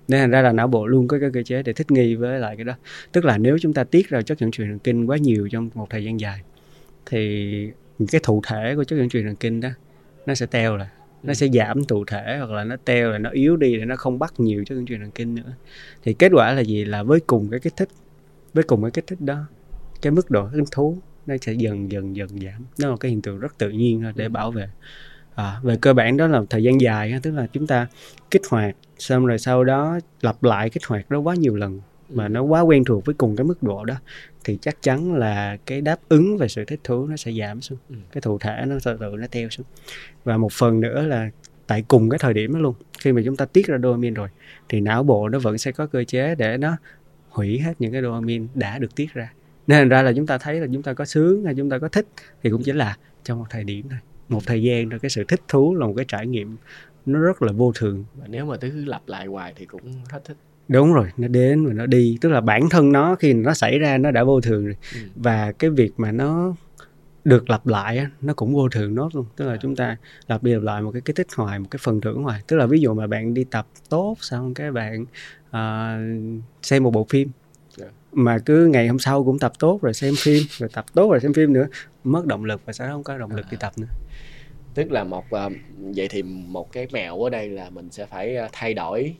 [0.08, 2.40] Nên thành ra là não bộ luôn có cái cơ chế để thích nghi với
[2.40, 2.74] lại cái đó.
[3.12, 5.70] Tức là nếu chúng ta tiết ra chất dẫn truyền thần kinh quá nhiều trong
[5.74, 6.42] một thời gian dài
[7.06, 7.72] thì
[8.12, 9.70] cái thụ thể của chất dẫn truyền thần kinh đó
[10.26, 10.88] nó sẽ teo lại.
[11.24, 13.96] Nó sẽ giảm thụ thể hoặc là nó teo là nó yếu đi để nó
[13.96, 15.54] không bắt nhiều chất dẫn truyền thần kinh nữa.
[16.04, 16.86] Thì kết quả là gì?
[16.86, 17.90] Là với cùng cái kích thích
[18.54, 19.46] với cùng cái kích thích đó
[20.02, 22.66] cái mức độ hứng thú nó sẽ dần dần dần giảm.
[22.80, 24.68] Nó là cái hiện tượng rất tự nhiên thôi để bảo vệ.
[25.36, 27.88] À, về cơ bản đó là thời gian dài tức là chúng ta
[28.32, 32.28] kích hoạt xong rồi sau đó lặp lại kích hoạt nó quá nhiều lần mà
[32.28, 33.96] nó quá quen thuộc với cùng cái mức độ đó
[34.44, 37.78] thì chắc chắn là cái đáp ứng về sự thích thú nó sẽ giảm xuống.
[37.90, 37.96] Ừ.
[38.12, 39.66] cái thụ thể nó tự tự nó theo xuống.
[40.24, 41.30] Và một phần nữa là
[41.68, 44.30] tại cùng cái thời điểm đó luôn khi mà chúng ta tiết ra dopamine rồi
[44.70, 46.78] thì não bộ nó vẫn sẽ có cơ chế để nó
[47.30, 49.34] hủy hết những cái dopamine đã được tiết ra.
[49.68, 51.90] Nên ra là chúng ta thấy là chúng ta có sướng hay chúng ta có
[51.90, 52.08] thích
[52.44, 54.00] thì cũng chỉ là trong một thời điểm thôi.
[54.30, 56.58] Một thời gian rồi cái sự thích thú là một cái trải nghiệm
[57.06, 58.06] nó rất là vô thường.
[58.16, 60.38] Và nếu mà cứ lặp lại hoài thì cũng hết thích
[60.68, 63.80] đúng rồi nó đến và nó đi tức là bản thân nó khi nó xảy
[63.80, 65.00] ra nó đã vô thường rồi ừ.
[65.16, 66.56] và cái việc mà nó
[67.26, 69.98] được lặp lại nó cũng vô thường nốt luôn tức là chúng ta
[70.28, 72.58] lặp đi lặp lại một cái kích thích hoài một cái phần thưởng hoài tức
[72.58, 75.06] là ví dụ mà bạn đi tập tốt xong cái bạn
[75.50, 77.30] uh, xem một bộ phim
[77.80, 77.92] yeah.
[77.92, 77.98] Dạ.
[78.12, 81.20] mà cứ ngày hôm sau cũng tập tốt rồi xem phim rồi tập tốt rồi
[81.20, 81.68] xem phim nữa
[82.04, 83.50] mất động lực và sẽ không có động lực à.
[83.52, 83.88] đi tập nữa
[84.74, 88.38] tức là một uh, vậy thì một cái mẹo ở đây là mình sẽ phải
[88.52, 89.16] thay đổi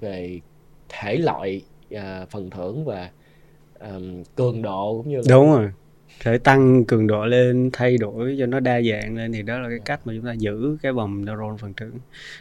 [0.00, 0.40] về
[0.98, 1.62] thể loại
[1.94, 3.10] uh, phần thưởng và
[3.80, 5.70] um, cường độ cũng như là đúng rồi
[6.20, 9.68] thể tăng cường độ lên thay đổi cho nó đa dạng lên thì đó là
[9.68, 11.98] cái cách mà chúng ta giữ cái vòng neuron phần thưởng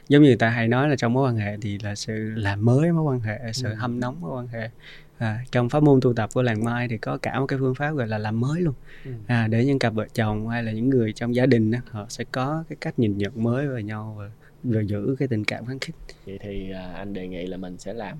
[0.07, 2.65] giống như người ta hay nói là trong mối quan hệ thì là sự làm
[2.65, 3.73] mới mối quan hệ sự ừ.
[3.73, 4.69] hâm nóng mối quan hệ
[5.17, 7.75] à, trong pháp môn tu tập của làng mai thì có cả một cái phương
[7.75, 8.73] pháp gọi là làm mới luôn
[9.05, 9.11] ừ.
[9.27, 12.05] à, để những cặp vợ chồng hay là những người trong gia đình đó, họ
[12.09, 14.29] sẽ có cái cách nhìn nhận mới về nhau và
[14.63, 15.95] rồi giữ cái tình cảm kháng khích
[16.25, 18.17] vậy thì à, anh đề nghị là mình sẽ làm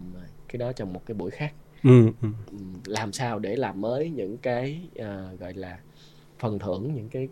[0.48, 1.54] cái đó trong một cái buổi khác.
[1.84, 2.28] Ừ, ừ.
[2.86, 5.78] làm sao để làm mới những cái uh, gọi là
[6.40, 7.28] phần thưởng những cái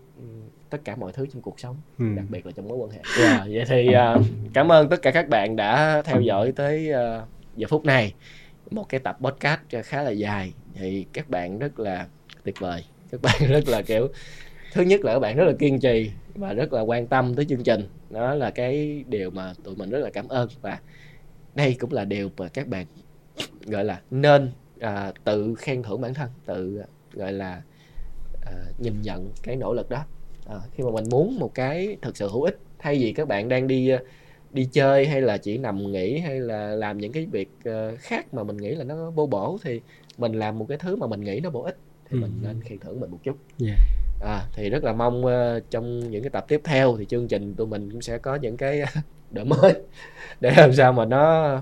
[0.69, 2.05] tất cả mọi thứ trong cuộc sống ừ.
[2.15, 2.99] đặc biệt là trong mối quan hệ.
[3.23, 7.27] Yeah, vậy thì uh, cảm ơn tất cả các bạn đã theo dõi tới uh,
[7.55, 8.13] giờ phút này.
[8.71, 12.07] Một cái tập podcast khá là dài thì các bạn rất là
[12.43, 12.83] tuyệt vời.
[13.11, 14.07] Các bạn rất là kiểu
[14.73, 17.45] thứ nhất là các bạn rất là kiên trì và rất là quan tâm tới
[17.45, 20.79] chương trình đó là cái điều mà tụi mình rất là cảm ơn và
[21.55, 22.85] đây cũng là điều mà các bạn
[23.65, 27.61] gọi là nên à, tự khen thưởng bản thân tự gọi là
[28.45, 30.05] à, nhìn nhận cái nỗ lực đó
[30.45, 33.49] à, khi mà mình muốn một cái thực sự hữu ích thay vì các bạn
[33.49, 33.91] đang đi
[34.51, 38.33] đi chơi hay là chỉ nằm nghỉ hay là làm những cái việc uh, khác
[38.33, 39.81] mà mình nghĩ là nó vô bổ thì
[40.17, 41.77] mình làm một cái thứ mà mình nghĩ nó bổ ích
[42.09, 42.21] thì ừ.
[42.21, 43.77] mình nên khen thưởng mình một chút yeah
[44.21, 45.31] à, thì rất là mong uh,
[45.69, 48.57] trong những cái tập tiếp theo thì chương trình tụi mình cũng sẽ có những
[48.57, 48.83] cái
[49.31, 49.73] đổi mới
[50.39, 51.61] để làm sao mà nó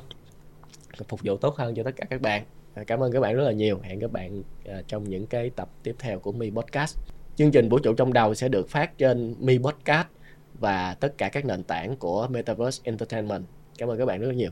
[1.07, 2.43] phục vụ tốt hơn cho tất cả các bạn.
[2.73, 3.79] À, cảm ơn các bạn rất là nhiều.
[3.83, 6.97] Hẹn các bạn uh, trong những cái tập tiếp theo của mi podcast.
[7.35, 10.07] Chương trình vũ trụ trong đầu sẽ được phát trên mi podcast
[10.59, 13.43] và tất cả các nền tảng của metaverse entertainment.
[13.77, 14.51] Cảm ơn các bạn rất là nhiều.